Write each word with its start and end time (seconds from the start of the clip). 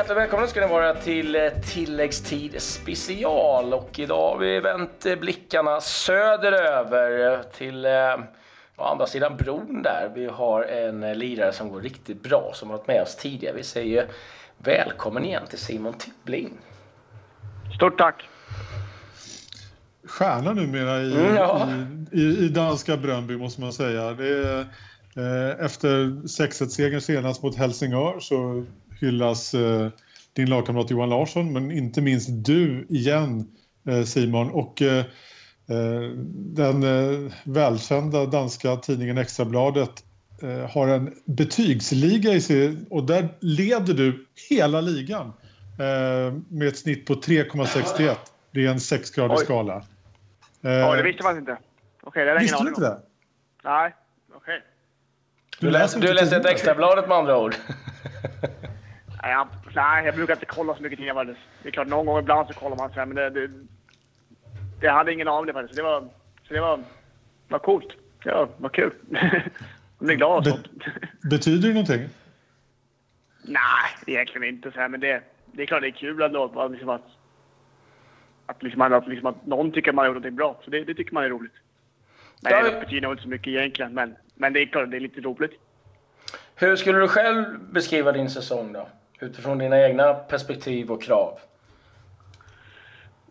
hjärtligt 0.00 0.18
välkomna 0.18 0.46
ska 0.46 0.60
ni 0.60 0.66
vara 0.66 0.94
till 0.94 1.34
eh, 1.34 1.42
tilläggstid 1.72 2.62
special 2.62 3.74
och 3.74 3.98
idag 3.98 4.32
har 4.32 4.38
vi 4.38 4.60
vänt 4.60 5.06
eh, 5.06 5.16
blickarna 5.16 5.80
söderöver 5.80 7.34
eh, 7.34 7.42
till 7.42 7.86
på 8.76 8.84
andra 8.84 9.06
sidan 9.06 9.36
bron 9.36 9.82
där. 9.82 10.12
Vi 10.14 10.26
har 10.26 10.62
en 10.62 11.18
lirare 11.18 11.52
som 11.52 11.68
går 11.68 11.80
riktigt 11.80 12.22
bra 12.22 12.50
som 12.54 12.68
varit 12.68 12.86
med 12.86 13.02
oss 13.02 13.16
tidigare. 13.16 13.56
Vi 13.56 13.62
säger 13.62 14.06
välkommen 14.58 15.24
igen 15.24 15.42
till 15.48 15.58
Simon 15.58 15.94
Tibbling. 15.94 16.52
Stort 17.76 17.98
tack! 17.98 18.28
Stjärna 20.04 20.52
numera 20.52 21.00
i, 21.00 21.12
mm, 21.12 21.34
ja. 21.34 21.68
i, 22.12 22.20
i, 22.20 22.44
i 22.44 22.48
danska 22.48 22.96
Bröndby 22.96 23.36
måste 23.36 23.60
man 23.60 23.72
säga. 23.72 24.12
Det 24.12 24.28
är, 24.28 24.66
efter 25.64 25.88
6-1-segern 26.06 27.00
senast 27.00 27.42
mot 27.42 27.56
Helsingör 27.56 28.20
så 28.20 28.64
hyllas 29.00 29.54
eh, 29.54 29.88
din 30.32 30.50
lagkamrat 30.50 30.90
Johan 30.90 31.08
Larsson 31.08 31.52
men 31.52 31.70
inte 31.70 32.00
minst 32.00 32.28
du 32.30 32.86
igen 32.88 33.48
eh, 33.88 34.02
Simon 34.02 34.50
och 34.50 34.82
eh, 34.82 35.04
den 36.34 36.82
välkända 37.44 38.26
danska 38.26 38.76
tidningen 38.76 39.18
Extrabladet 39.18 40.04
har 40.70 40.88
en 40.88 41.14
betygsliga 41.24 42.32
i 42.32 42.40
sig 42.40 42.76
och 42.90 43.06
där 43.06 43.28
leder 43.40 43.94
du 43.94 44.26
hela 44.50 44.80
ligan 44.80 45.32
med 46.48 46.68
ett 46.68 46.78
snitt 46.78 47.06
på 47.06 47.14
3,61. 47.14 48.16
Det 48.50 48.66
är 48.66 48.70
en 48.70 48.80
sexgradig 48.80 49.38
skala. 49.38 49.82
Ja, 50.60 50.96
det 50.96 51.02
visste 51.02 51.22
man 51.22 51.38
inte. 51.38 51.58
Okej, 52.02 52.24
det 52.24 52.38
Visste 52.38 52.62
du 52.62 52.68
inte 52.68 52.80
det? 52.80 52.98
Nej, 53.64 53.94
okej. 54.34 54.38
Okay. 54.38 54.60
Du, 55.60 55.66
du 55.66 55.72
läser, 55.72 56.00
du 56.00 56.12
läser 56.12 56.40
ett 56.40 56.46
extrabladet 56.46 57.08
med 57.08 57.16
andra 57.16 57.38
ord? 57.38 57.54
Nej, 59.22 59.32
jag, 59.32 59.48
nej, 59.74 60.06
jag 60.06 60.14
brukar 60.14 60.34
inte 60.34 60.46
kolla 60.46 60.74
så 60.74 60.82
mycket 60.82 60.98
tidningar 60.98 61.36
Det 61.62 61.68
är 61.68 61.72
klart, 61.72 61.88
någon 61.88 62.06
gång 62.06 62.18
ibland 62.18 62.48
så 62.48 62.54
kollar 62.54 62.76
man 62.76 62.88
så 62.88 62.94
här, 62.94 63.06
men 63.06 63.16
det, 63.16 63.30
det, 63.30 63.50
det 64.80 64.88
hade 64.88 65.12
ingen 65.12 65.28
aning 65.28 65.52
faktiskt. 65.54 65.76
Det 65.76 65.82
var, 65.82 66.00
så 66.48 66.54
det 66.54 66.60
var, 66.60 66.80
var 67.48 67.58
coolt. 67.58 67.88
Ja, 68.24 68.48
vad 68.56 68.72
kul. 68.72 68.92
Man 69.08 69.42
blir 69.98 70.16
glad 70.16 70.38
och 70.38 70.46
sånt. 70.46 70.68
Betyder 71.30 71.68
det 71.68 71.74
någonting? 71.74 72.08
Nej, 73.42 73.90
egentligen 74.06 74.48
inte 74.48 74.72
så 74.72 74.80
här, 74.80 74.88
men 74.88 75.00
det, 75.00 75.22
det 75.52 75.62
är 75.62 75.66
klart 75.66 75.82
det 75.82 75.88
är 75.88 75.90
kul 75.90 76.22
ändå. 76.22 76.68
Liksom 76.68 76.88
att, 76.88 77.06
att, 78.46 78.62
liksom, 78.62 78.82
att, 78.82 79.08
liksom 79.08 79.26
att 79.26 79.46
någon 79.46 79.72
tycker 79.72 79.90
att 79.90 79.94
man 79.94 80.02
har 80.02 80.06
gjort 80.06 80.14
någonting 80.14 80.36
bra. 80.36 80.60
Så 80.64 80.70
det, 80.70 80.84
det 80.84 80.94
tycker 80.94 81.14
man 81.14 81.24
är 81.24 81.28
roligt. 81.28 81.54
Nej, 82.42 82.62
det 82.62 82.80
betyder 82.80 83.02
nog 83.02 83.12
inte 83.12 83.22
så 83.22 83.28
mycket 83.28 83.48
egentligen, 83.48 83.94
men, 83.94 84.16
men 84.34 84.52
det 84.52 84.60
är 84.60 84.66
klart 84.66 84.90
det 84.90 84.96
är 84.96 85.00
lite 85.00 85.20
roligt. 85.20 85.52
Hur 86.54 86.76
skulle 86.76 86.98
du 86.98 87.08
själv 87.08 87.44
beskriva 87.72 88.12
din 88.12 88.30
säsong 88.30 88.72
då? 88.72 88.88
Utifrån 89.20 89.58
dina 89.58 89.80
egna 89.80 90.14
perspektiv 90.14 90.90
och 90.90 91.02
krav? 91.02 91.38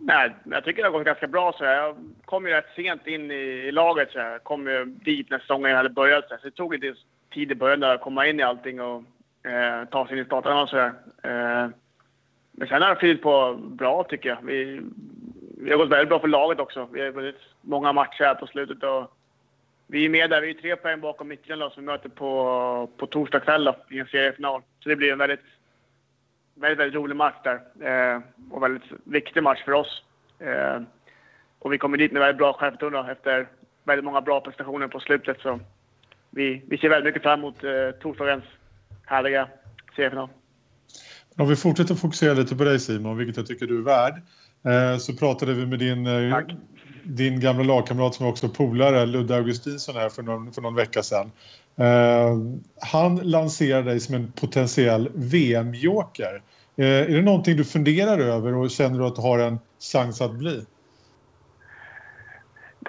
Nej, 0.02 0.36
jag 0.44 0.64
tycker 0.64 0.82
det 0.82 0.90
har 0.90 0.98
gått 0.98 1.06
ganska 1.06 1.28
bra. 1.28 1.54
Så 1.58 1.64
jag 1.64 1.96
kom 2.26 2.48
ju 2.48 2.54
rätt 2.54 2.76
sent 2.76 3.08
in 3.08 3.32
i, 3.32 3.72
laget. 3.72 4.12
Så 4.12 4.18
jag 4.18 4.44
kom 4.44 4.68
ju 4.68 4.86
dit 4.86 5.30
när 5.30 5.40
säsongen 5.40 5.76
hade 5.76 5.90
börjat. 5.90 6.30
Så 6.30 6.38
det 6.44 6.52
tog 6.52 6.74
lite 6.74 7.00
tid 7.34 7.52
i 7.52 7.56
början 7.56 7.84
att 7.84 8.02
komma 8.02 8.28
in 8.28 8.40
i 8.40 8.44
allting 8.44 8.82
och 8.82 9.04
eh, 9.50 9.86
ta 9.86 10.08
sig 10.08 10.18
in 10.18 10.24
i 10.24 10.26
startarna 10.26 10.62
och 10.62 10.70
så 10.70 10.78
eh, 10.78 11.68
Men 12.52 12.68
sen 12.68 12.82
har 12.82 12.90
det 12.90 12.96
flyttat 12.96 13.24
på 13.24 13.56
bra 13.56 14.04
tycker 14.04 14.30
jag. 14.30 14.38
Vi, 14.44 14.82
vi 15.58 15.72
har 15.72 15.78
gått 15.78 15.90
väldigt 15.90 16.10
bra 16.10 16.20
för 16.20 16.28
laget 16.28 16.60
också. 16.60 16.88
Vi 16.92 17.02
har 17.02 17.12
vunnit 17.12 17.40
många 17.62 17.94
matcher 17.94 18.24
här 18.24 18.36
på 18.36 18.48
slutet. 18.48 18.84
Och 18.84 19.12
vi 19.88 20.06
är 20.06 20.10
med 20.10 20.30
där. 20.30 20.42
Vi 20.42 20.50
är 20.50 20.54
tre 20.54 20.76
poäng 20.76 21.02
bakom 21.02 21.28
Midtjylland 21.28 21.74
som 21.74 21.84
vi 21.84 21.92
möter 21.92 22.10
på, 22.10 22.90
på 22.98 23.06
torsdag 23.06 23.40
kväll 23.40 23.74
i 23.90 24.00
en 24.00 24.08
seriefinal. 24.08 24.62
Så 24.80 24.90
det 24.90 24.96
blir 24.96 25.12
en 25.12 25.18
väldigt 25.18 25.40
väldigt, 26.60 26.80
väldigt 26.80 26.96
rolig 26.96 27.16
match 27.16 27.36
där. 27.44 27.60
Eh, 28.16 28.22
och 28.52 28.64
väldigt 28.64 28.92
viktig 29.04 29.44
match 29.44 29.64
för 29.66 29.72
oss. 29.72 30.04
Eh, 30.40 30.82
och 31.60 31.74
vi 31.74 31.78
kommer 31.78 31.98
dit 31.98 32.12
med 32.12 32.20
väldigt 32.20 32.38
bra 32.38 32.54
självförtroende 32.54 33.12
efter 33.12 33.48
väldigt 33.84 34.06
många 34.06 34.22
bra 34.22 34.42
prestationer 34.42 34.88
på 34.88 35.00
slutet. 35.00 35.38
Så 35.42 35.60
vi, 36.30 36.64
vi 36.68 36.78
ser 36.78 36.90
väldigt 36.90 37.06
mycket 37.06 37.24
fram 37.24 37.40
emot 37.40 37.64
eh, 37.64 37.72
torsdagens 38.02 38.44
härliga 39.06 39.48
seriefinal. 39.96 40.30
Om 41.38 41.50
vi 41.50 41.56
fortsätter 41.56 41.96
fokusera 41.96 42.34
lite 42.34 42.56
på 42.56 42.64
dig 42.64 42.80
Simon, 42.80 43.18
vilket 43.18 43.38
jag 43.38 43.48
tycker 43.48 43.66
du 43.66 43.78
är 43.78 43.84
värd. 43.84 44.14
Eh, 44.66 44.98
så 44.98 45.14
pratade 45.14 45.54
vi 45.54 45.66
med 45.66 45.80
din, 45.80 46.08
eh, 46.08 46.38
din 47.04 47.40
gamla 47.40 47.64
lagkamrat 47.64 48.16
som 48.16 48.26
är 48.26 48.30
också 48.30 48.50
polare, 48.50 49.06
Ludde 49.06 49.36
Augustinsson 49.36 49.96
här 49.96 50.10
för 50.10 50.24
någon, 50.24 50.54
för 50.54 50.62
någon 50.62 50.76
vecka 50.76 51.04
sedan. 51.04 51.32
Eh, 51.80 52.38
han 52.82 53.16
lanserar 53.16 53.84
dig 53.84 54.00
som 54.00 54.16
en 54.16 54.32
potentiell 54.32 55.10
VM-joker. 55.14 56.42
Eh, 56.76 56.86
är 56.86 57.16
det 57.16 57.22
någonting 57.22 57.58
du 57.58 57.66
funderar 57.66 58.20
över 58.20 58.56
och 58.56 58.70
känner 58.70 59.00
du 59.00 59.06
att 59.06 59.16
du 59.16 59.22
har 59.22 59.40
en 59.40 59.60
chans 59.94 60.22
att 60.22 60.34
bli? 60.34 60.66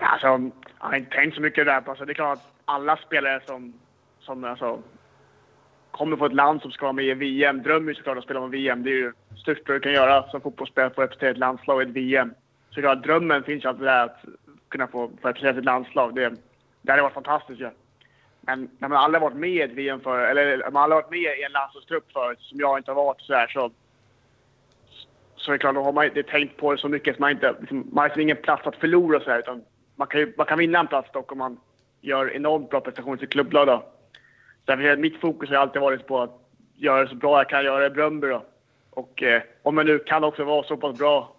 Alltså, 0.01 0.27
jag 0.27 0.51
har 0.79 0.97
inte 0.97 1.17
tänkt 1.17 1.35
så 1.35 1.41
mycket 1.41 1.67
där. 1.67 1.83
Alltså, 1.87 2.05
det 2.05 2.13
är 2.13 2.15
klart 2.15 2.39
att 2.39 2.45
alla 2.65 2.97
spelare 2.97 3.41
som, 3.47 3.73
som 4.21 4.45
alltså, 4.45 4.79
kommer 5.91 6.17
från 6.17 6.27
ett 6.27 6.37
land 6.37 6.63
som 6.63 6.71
ska 6.71 6.85
vara 6.85 6.93
med 6.93 7.05
i 7.05 7.15
VM 7.15 7.63
drömmer 7.63 7.95
såklart 7.95 8.19
att 8.19 8.25
spela 8.25 8.41
med 8.41 8.51
VM. 8.51 8.83
Det 8.83 8.91
är 8.91 8.95
ju 8.95 9.13
det 9.29 9.37
största 9.37 9.73
du 9.73 9.81
kan 9.81 9.93
göra 9.93 10.31
som 10.31 10.41
fotbollsspelare, 10.41 10.95
få 10.95 11.03
representera 11.03 11.31
ett 11.31 11.39
landslag 11.39 11.83
i 11.83 11.87
ett 11.87 11.97
VM. 11.97 12.35
Så 12.71 12.81
klart, 12.81 13.03
drömmen 13.03 13.43
finns 13.43 13.65
ju 13.65 13.69
alltid 13.69 13.87
där 13.87 14.05
att 14.05 14.25
kunna 14.69 14.87
få 14.87 15.11
representera 15.23 15.59
ett 15.59 15.65
landslag. 15.65 16.15
Det, 16.15 16.35
det 16.83 16.93
hade 16.93 17.03
varit 17.03 17.15
fantastiskt 17.15 17.61
ju. 17.61 17.65
Ja. 17.65 17.71
Men 18.41 18.71
när 18.79 18.89
man 18.89 18.99
aldrig 18.99 19.23
varit 19.23 19.37
med 19.37 19.51
i 19.51 19.61
ett 19.61 19.71
VM 19.71 20.01
för, 20.01 20.19
eller 20.19 20.71
man 20.71 20.83
aldrig 20.83 20.97
varit 20.97 21.11
med 21.11 21.39
i 21.39 21.43
en 21.43 21.53
landslagstrupp 21.53 22.13
förut, 22.13 22.39
som 22.41 22.61
jag 22.61 22.79
inte 22.79 22.91
har 22.91 23.05
varit 23.05 23.21
så 23.21 23.35
här, 23.35 23.47
så 23.47 23.71
så 25.41 25.51
är 25.51 25.53
det 25.53 25.59
klart, 25.59 25.75
då 25.75 25.83
har 25.83 25.93
man 25.93 26.05
inte 26.05 26.23
tänkt 26.23 26.57
på 26.57 26.73
det 26.73 26.79
så 26.79 26.89
mycket. 26.89 27.17
Så 27.17 27.21
man, 27.21 27.31
inte, 27.31 27.55
liksom, 27.61 27.79
man 27.93 28.03
har 28.03 28.09
liksom 28.09 28.23
ingen 28.23 28.37
plats 28.37 28.67
att 28.67 28.77
förlora 28.77 29.21
så 29.21 29.31
här, 29.31 29.39
utan 29.39 29.65
man 29.97 30.07
kan, 30.07 30.21
ju, 30.21 30.33
man 30.37 30.47
kan 30.47 30.59
vinna 30.59 30.79
en 30.79 30.87
plats 30.87 31.13
dock 31.13 31.33
om 31.33 31.39
man 31.39 31.61
gör 32.01 32.37
enormt 32.37 32.71
bra 32.71 32.81
prestationer 32.81 33.17
i 33.17 33.21
sitt 33.21 33.31
klubblag. 33.31 33.67
Då. 33.67 33.85
Så 34.67 34.77
därför, 34.77 34.97
mitt 34.97 35.21
fokus 35.21 35.51
har 35.51 35.57
alltid 35.57 35.83
varit 35.83 36.07
på 36.07 36.21
att 36.21 36.49
göra 36.77 37.03
det 37.03 37.09
så 37.09 37.15
bra 37.15 37.39
jag 37.39 37.49
kan 37.49 37.65
göra 37.65 37.87
i 37.87 37.91
Bröndby. 37.91 38.27
Då. 38.29 38.45
Och 38.91 39.23
eh, 39.23 39.43
om 39.63 39.77
jag 39.77 39.87
nu 39.87 39.99
kan 39.99 40.25
också 40.25 40.45
vara 40.45 40.63
så 40.63 40.77
pass 40.77 40.99
bra 40.99 41.37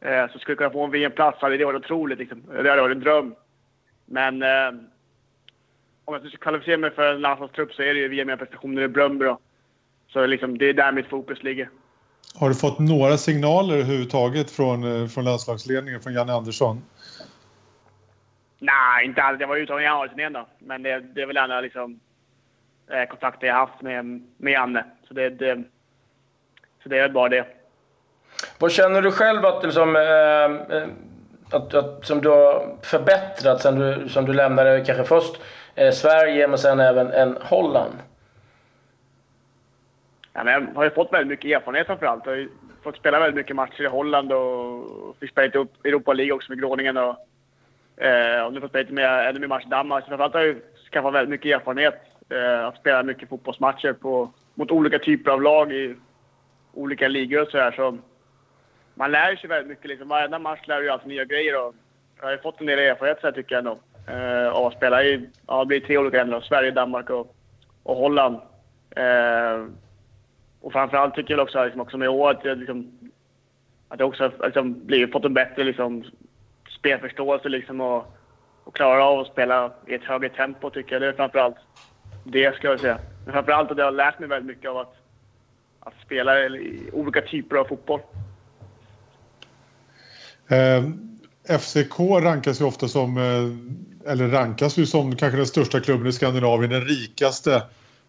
eh, 0.00 0.28
så 0.32 0.38
skulle 0.38 0.52
jag 0.52 0.58
kunna 0.58 0.70
få 0.70 0.84
en 0.84 0.90
VM-plats 0.90 1.40
hade 1.40 1.56
det 1.56 1.64
varit 1.64 1.84
otroligt. 1.84 2.18
Liksom. 2.18 2.42
Det 2.62 2.70
hade 2.70 2.82
varit 2.82 2.96
en 2.96 3.02
dröm. 3.02 3.34
Men 4.06 4.42
eh, 4.42 4.80
om 6.08 6.14
jag 6.14 6.28
ska 6.28 6.38
kvalificera 6.38 6.76
mig 6.76 6.90
för 6.90 7.14
en 7.14 7.20
landslagstrupp 7.20 7.72
så 7.72 7.82
är 7.82 7.94
det 7.94 8.00
ju 8.00 8.08
via 8.08 8.24
mina 8.24 8.36
prestationer 8.36 8.82
i 8.82 8.88
Bröndby. 8.88 9.24
Då. 9.24 9.38
Så 10.12 10.26
liksom, 10.26 10.58
det 10.58 10.68
är 10.68 10.72
där 10.72 10.92
mitt 10.92 11.06
fokus 11.06 11.42
ligger. 11.42 11.68
Har 12.34 12.48
du 12.48 12.54
fått 12.54 12.78
några 12.78 13.16
signaler 13.16 13.74
överhuvudtaget 13.74 14.50
från, 14.50 15.02
eh, 15.02 15.08
från 15.08 15.24
landslagsledningen, 15.24 16.00
från 16.00 16.12
Janne 16.12 16.32
Andersson? 16.32 16.82
Nej, 18.58 19.04
inte 19.04 19.22
alls. 19.22 19.40
Jag 19.40 19.48
var 19.48 19.56
uttagen 19.56 19.80
i 19.80 19.84
januari 19.84 20.28
då. 20.30 20.48
Men 20.58 20.82
det, 20.82 21.00
det 21.00 21.22
är 21.22 21.26
väl 21.26 21.36
enda 21.36 21.60
liksom, 21.60 22.00
eh, 22.90 23.08
kontakter 23.08 23.46
jag 23.46 23.54
haft 23.54 23.82
med, 23.82 24.04
med 24.36 24.52
Janne. 24.52 24.84
Så 25.08 25.14
det, 25.14 25.30
det, 25.30 25.62
så 26.82 26.88
det 26.88 26.98
är 26.98 27.08
bara 27.08 27.28
det. 27.28 27.46
Vad 28.58 28.72
känner 28.72 29.02
du 29.02 29.10
själv 29.10 29.44
att, 29.44 29.64
liksom, 29.64 29.96
eh, 29.96 30.88
att, 31.56 31.74
att, 31.74 32.06
som 32.06 32.20
du 32.20 32.28
har 32.28 32.76
förbättrat 32.82 33.62
sen 33.62 33.78
du, 33.78 34.08
som 34.08 34.24
du 34.24 34.32
lämnade 34.32 34.84
kanske 34.86 35.04
först 35.04 35.40
eh, 35.78 35.92
Sverige 35.92 36.48
men 36.48 36.58
sen 36.58 36.80
även 36.80 37.12
en 37.12 37.36
Holland? 37.40 37.94
Ja, 40.32 40.44
men 40.44 40.52
jag 40.52 40.74
har 40.74 40.84
ju 40.84 40.90
fått 40.90 41.12
väldigt 41.12 41.28
mycket 41.28 41.60
erfarenhet 41.60 41.86
framförallt. 41.86 42.26
Jag 42.26 42.32
har 42.32 42.36
ju 42.36 42.48
fått 42.82 42.96
spela 42.96 43.18
väldigt 43.18 43.36
mycket 43.36 43.56
matcher 43.56 43.82
i 43.82 43.86
Holland 43.86 44.32
och 44.32 45.16
fick 45.20 45.30
spela 45.30 45.60
upp 45.60 45.86
Europa 45.86 46.12
League 46.12 46.32
också 46.32 46.52
med 46.52 46.60
Groningen. 46.60 46.96
Och, 46.96 47.16
eh, 48.04 48.44
och 48.44 48.52
nu 48.52 48.60
får 48.60 48.70
jag 48.72 48.86
spela 48.86 48.94
med, 48.94 49.28
ännu 49.28 49.40
mer 49.40 49.46
matcher 49.46 49.66
i 49.66 49.70
Danmark. 49.70 50.04
Så 50.04 50.08
framförallt 50.08 50.34
har 50.34 50.40
jag 50.40 50.56
skaffat 50.92 51.14
väldigt 51.14 51.30
mycket 51.30 51.56
erfarenhet. 51.56 52.00
Eh, 52.28 52.66
att 52.66 52.76
spela 52.76 53.02
mycket 53.02 53.28
fotbollsmatcher 53.28 53.92
på, 53.92 54.32
mot 54.54 54.70
olika 54.70 54.98
typer 54.98 55.30
av 55.30 55.42
lag 55.42 55.72
i 55.72 55.96
olika 56.74 57.08
ligor 57.08 57.42
och 57.42 57.48
sådär. 57.48 57.72
Så 57.76 57.98
man 58.94 59.10
lär 59.10 59.36
sig 59.36 59.48
väldigt 59.48 59.68
mycket. 59.68 59.86
Liksom. 59.86 60.08
Varenda 60.08 60.38
match 60.38 60.66
lär 60.66 60.80
du 60.80 60.90
alltid 60.90 61.08
nya 61.08 61.24
grejer. 61.24 61.66
Och 61.66 61.74
jag 62.16 62.24
har 62.24 62.32
ju 62.32 62.38
fått 62.38 62.60
en 62.60 62.66
del 62.66 62.78
erfarenhet 62.78 63.20
så 63.20 63.26
här, 63.26 63.34
tycker 63.34 63.54
jag 63.54 63.58
ändå. 63.58 63.78
Eh, 64.10 64.48
av 64.48 64.66
att 64.66 64.76
spela 64.76 65.04
i 65.04 65.28
ja, 65.46 65.60
det 65.60 65.66
blir 65.66 65.80
tre 65.80 65.98
olika 65.98 66.16
länder. 66.16 66.40
Sverige, 66.40 66.70
Danmark 66.70 67.10
och, 67.10 67.34
och 67.82 67.96
Holland. 67.96 68.36
Eh, 68.90 69.64
och 70.60 70.72
framförallt 70.72 71.14
tycker 71.14 71.34
jag 71.34 71.42
också, 71.42 71.64
liksom, 71.64 71.80
också 71.80 71.98
med 71.98 72.08
år 72.08 72.30
att 72.30 72.44
jag, 72.44 72.58
liksom, 72.58 72.98
att 73.88 74.00
jag 74.00 74.08
också 74.08 74.32
liksom, 74.44 74.86
blivit, 74.86 75.12
fått 75.12 75.24
en 75.24 75.34
bättre 75.34 75.64
liksom, 75.64 76.04
spelförståelse 76.78 77.48
liksom, 77.48 77.80
och, 77.80 78.14
och 78.64 78.74
klarar 78.74 79.00
av 79.00 79.20
att 79.20 79.26
spela 79.26 79.72
i 79.86 79.94
ett 79.94 80.04
högre 80.04 80.28
tempo 80.28 80.70
tycker 80.70 80.92
jag. 80.92 81.02
Det 81.02 81.08
är 81.08 81.12
framförallt 81.12 81.56
det 82.24 82.56
ska 82.56 82.68
jag 82.68 82.80
säga. 82.80 82.98
Men 83.24 83.32
framförallt 83.32 83.70
att 83.70 83.78
jag 83.78 83.84
har 83.84 83.92
lärt 83.92 84.18
mig 84.18 84.28
väldigt 84.28 84.56
mycket 84.56 84.70
av 84.70 84.78
att, 84.78 84.94
att 85.80 85.94
spela 86.06 86.40
i 86.40 86.90
olika 86.92 87.20
typer 87.20 87.56
av 87.56 87.64
fotboll. 87.64 88.00
Eh, 90.48 90.84
FCK 91.58 92.00
rankas 92.22 92.60
ju 92.60 92.64
ofta 92.64 92.88
som, 92.88 93.16
eh, 93.16 93.78
eller 94.08 94.28
rankas 94.28 94.78
ju 94.78 94.86
som 94.86 95.16
kanske 95.16 95.36
den 95.36 95.46
största 95.46 95.80
klubben 95.80 96.06
i 96.06 96.12
Skandinavien, 96.12 96.70
den 96.70 96.84
rikaste. 96.84 97.54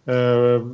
Eh, 0.05 0.65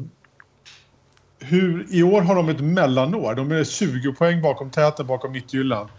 hur, 1.39 1.85
I 1.89 2.03
år 2.03 2.21
har 2.21 2.35
de 2.35 2.49
ett 2.49 2.61
mellanår. 2.61 3.35
De 3.35 3.51
är 3.51 3.63
20 3.63 4.13
poäng 4.13 4.41
bakom 4.41 4.71
täten, 4.71 5.07
bakom 5.07 5.31
Midtjylland. 5.31 5.89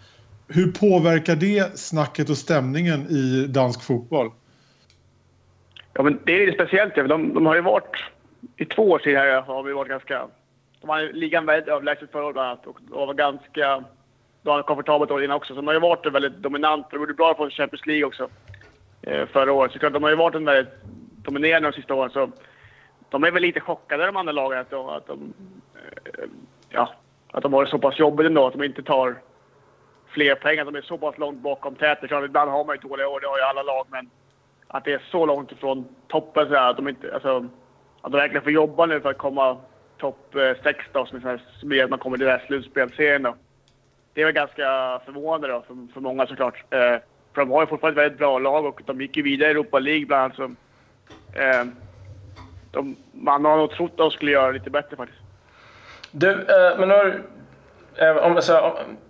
Hur 0.47 0.71
påverkar 0.71 1.35
det 1.35 1.79
snacket 1.79 2.29
och 2.29 2.37
stämningen 2.37 3.07
i 3.09 3.47
dansk 3.47 3.83
fotboll? 3.83 4.31
Ja, 5.93 6.03
men 6.03 6.19
det 6.25 6.31
är 6.31 6.45
lite 6.45 6.65
speciellt. 6.65 6.95
De, 6.95 7.33
de 7.33 7.45
har 7.45 7.55
ju 7.55 7.61
varit... 7.61 7.95
I 8.57 8.65
två 8.65 8.91
år 8.91 8.99
sedan 8.99 9.15
här 9.15 9.41
har 9.41 9.63
vi 9.63 9.73
varit 9.73 9.89
ganska... 9.89 10.27
De 10.81 10.89
hade 10.89 11.11
ligan 11.11 11.45
väldigt 11.45 11.69
överlägset 11.69 12.11
förra 12.11 12.25
året 12.25 12.59
och 12.65 13.07
var 13.07 13.13
ganska... 13.13 13.83
De 14.41 14.49
har 14.49 14.63
komfortabelt 14.63 15.11
året 15.11 15.23
innan 15.23 15.37
också. 15.37 15.53
Så 15.53 15.55
de 15.55 15.67
har 15.67 15.73
ju 15.73 15.79
varit 15.79 16.13
väldigt 16.13 16.37
dominanta. 16.37 16.89
De 16.91 16.97
gjorde 16.97 17.13
bra 17.13 17.33
på 17.33 17.49
Champions 17.49 17.85
League 17.85 18.05
också 18.05 18.29
Eh, 19.01 19.25
förra 19.25 19.53
året. 19.53 19.71
Så 19.71 19.79
klart, 19.79 19.93
de 19.93 20.03
har 20.03 20.09
ju 20.09 20.15
varit 20.15 20.35
en 20.35 20.45
där 20.45 20.67
dominerande 21.21 21.69
de 21.69 21.75
sista 21.75 21.93
åren. 21.93 22.09
Så 22.09 22.31
de 23.09 23.23
är 23.23 23.31
väl 23.31 23.41
lite 23.41 23.59
chockade 23.59 24.05
de 24.05 24.17
andra 24.17 24.31
lagen 24.31 24.59
att 24.59 24.69
de, 24.69 24.87
att 24.87 25.07
de, 25.07 25.33
eh, 25.75 26.23
ja, 26.69 26.93
att 27.31 27.43
de 27.43 27.53
har 27.53 27.65
det 27.65 27.69
så 27.69 27.79
pass 27.79 27.99
jobbigt 27.99 28.25
ändå. 28.25 28.47
Att 28.47 28.53
de 28.53 28.63
inte 28.63 28.83
tar 28.83 29.15
fler 30.07 30.35
poäng. 30.35 30.59
Att 30.59 30.65
de 30.65 30.75
är 30.75 30.81
så 30.81 30.97
pass 30.97 31.17
långt 31.17 31.39
bakom 31.39 31.75
tätet. 31.75 32.11
Ibland 32.11 32.51
har 32.51 32.65
man 32.65 32.75
ju 32.75 32.89
dåliga 32.89 33.07
år, 33.07 33.19
det 33.19 33.27
har 33.27 33.37
ju 33.37 33.43
alla 33.43 33.63
lag. 33.63 33.87
Men 33.89 34.09
att 34.67 34.85
det 34.85 34.93
är 34.93 35.03
så 35.11 35.25
långt 35.25 35.51
ifrån 35.51 35.85
toppen 36.07 36.47
så 36.47 36.55
här, 36.55 36.69
att 36.69 36.77
de 36.77 36.87
inte... 36.87 37.13
Alltså, 37.13 37.45
att 38.01 38.11
de 38.11 38.17
verkligen 38.17 38.43
får 38.43 38.51
jobba 38.51 38.85
nu 38.85 39.01
för 39.01 39.09
att 39.09 39.17
komma 39.17 39.57
topp 39.97 40.35
eh, 40.35 40.63
6 40.63 40.85
då, 40.91 41.05
som, 41.05 41.39
som 41.59 41.71
gör 41.71 41.83
att 41.83 41.89
man 41.89 41.99
kommer 41.99 42.17
till 42.17 42.25
den 42.25 42.39
här 42.39 42.47
slutspelserien 42.47 43.23
då. 43.23 43.35
Det 44.13 44.21
är 44.21 44.25
väl 44.25 44.33
ganska 44.33 44.99
förvånande 45.05 45.47
då, 45.47 45.61
för, 45.67 45.93
för 45.93 46.01
många 46.01 46.27
såklart. 46.27 46.73
Eh, 46.73 46.95
för 47.37 47.45
de 47.45 47.51
har 47.51 47.61
ju 47.61 47.67
fortfarande 47.67 48.01
ett 48.01 48.05
väldigt 48.05 48.19
bra 48.19 48.39
lag 48.39 48.65
och 48.65 48.81
de 48.85 49.01
gick 49.01 49.17
ju 49.17 49.23
vidare 49.23 49.49
i 49.49 49.51
Europa 49.51 49.79
League 49.79 50.05
bland 50.05 50.23
annat. 50.23 50.35
Så, 50.35 50.43
eh, 51.39 51.65
de, 52.71 52.95
man 53.11 53.45
har 53.45 53.57
nog 53.57 53.71
trott 53.71 53.91
att 53.91 53.97
de 53.97 54.11
skulle 54.11 54.31
göra 54.31 54.51
lite 54.51 54.69
bättre 54.69 54.95
faktiskt. 54.95 55.21
Du, 56.11 56.31
eh, 56.31 56.79
men 56.79 56.89
nu 56.89 57.23
eh, 57.95 58.17
om, 58.17 58.35
alltså, 58.35 58.53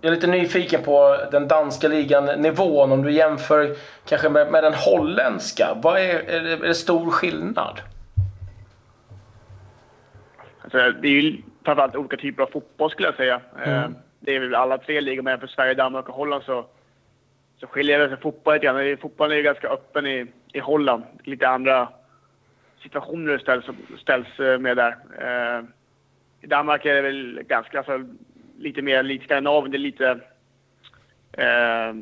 jag 0.00 0.10
är 0.10 0.14
lite 0.14 0.26
nyfiken 0.26 0.82
på 0.82 1.16
den 1.30 1.48
danska 1.48 1.88
ligan-nivån. 1.88 2.92
Om 2.92 3.02
du 3.02 3.12
jämför 3.12 3.76
kanske 4.08 4.28
med, 4.28 4.52
med 4.52 4.64
den 4.64 4.74
holländska. 4.74 5.76
Vad 5.82 6.00
är, 6.00 6.18
är, 6.18 6.40
det, 6.40 6.52
är 6.52 6.56
det 6.56 6.74
stor 6.74 7.10
skillnad? 7.10 7.80
Alltså, 10.62 10.78
det 10.78 11.08
är 11.08 11.12
ju 11.12 11.36
framförallt 11.64 11.96
olika 11.96 12.16
typer 12.16 12.42
av 12.42 12.46
fotboll 12.46 12.90
skulle 12.90 13.08
jag 13.08 13.16
säga. 13.16 13.40
Mm. 13.64 13.84
Eh, 13.84 13.90
det 14.20 14.36
är 14.36 14.40
väl 14.40 14.54
alla 14.54 14.78
tre 14.78 15.00
ligor, 15.00 15.22
men 15.22 15.40
för 15.40 15.46
Sverige, 15.46 15.74
Danmark 15.74 16.08
och 16.08 16.14
Holland 16.14 16.42
så, 16.42 16.66
så 17.60 17.66
skiljer 17.66 17.98
det 17.98 18.08
sig 18.08 18.20
fotboll 18.20 18.54
lite 18.54 18.66
grann. 18.66 18.96
Fotbollen 18.96 19.32
är 19.32 19.36
ju 19.36 19.42
ganska 19.42 19.68
öppen 19.68 20.06
i, 20.06 20.26
i 20.52 20.60
Holland. 20.60 21.02
Lite 21.24 21.48
andra 21.48 21.88
situationer 22.82 23.38
ställs, 23.38 23.64
ställs 23.98 24.40
eh, 24.40 24.58
med 24.58 24.76
där. 24.76 24.96
Eh, 25.20 25.64
I 26.40 26.46
Danmark 26.46 26.84
är 26.84 26.94
det 26.94 27.02
väl 27.02 27.42
ganska, 27.48 27.78
alltså, 27.78 28.04
lite 28.58 28.82
mer 28.82 29.02
lite 29.02 29.24
Skandinavien. 29.24 29.70
Det 29.70 29.76
är 29.76 29.78
lite 29.78 30.18
eh, 31.32 31.94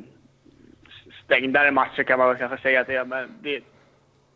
stängdare 1.25 1.71
matcher 1.71 2.03
kan 2.03 2.19
man 2.19 2.37
kanske 2.37 2.59
säga 2.59 2.81
att 2.81 2.87
det 2.87 2.97
är. 2.97 3.05
Men 3.05 3.29
det, 3.43 3.65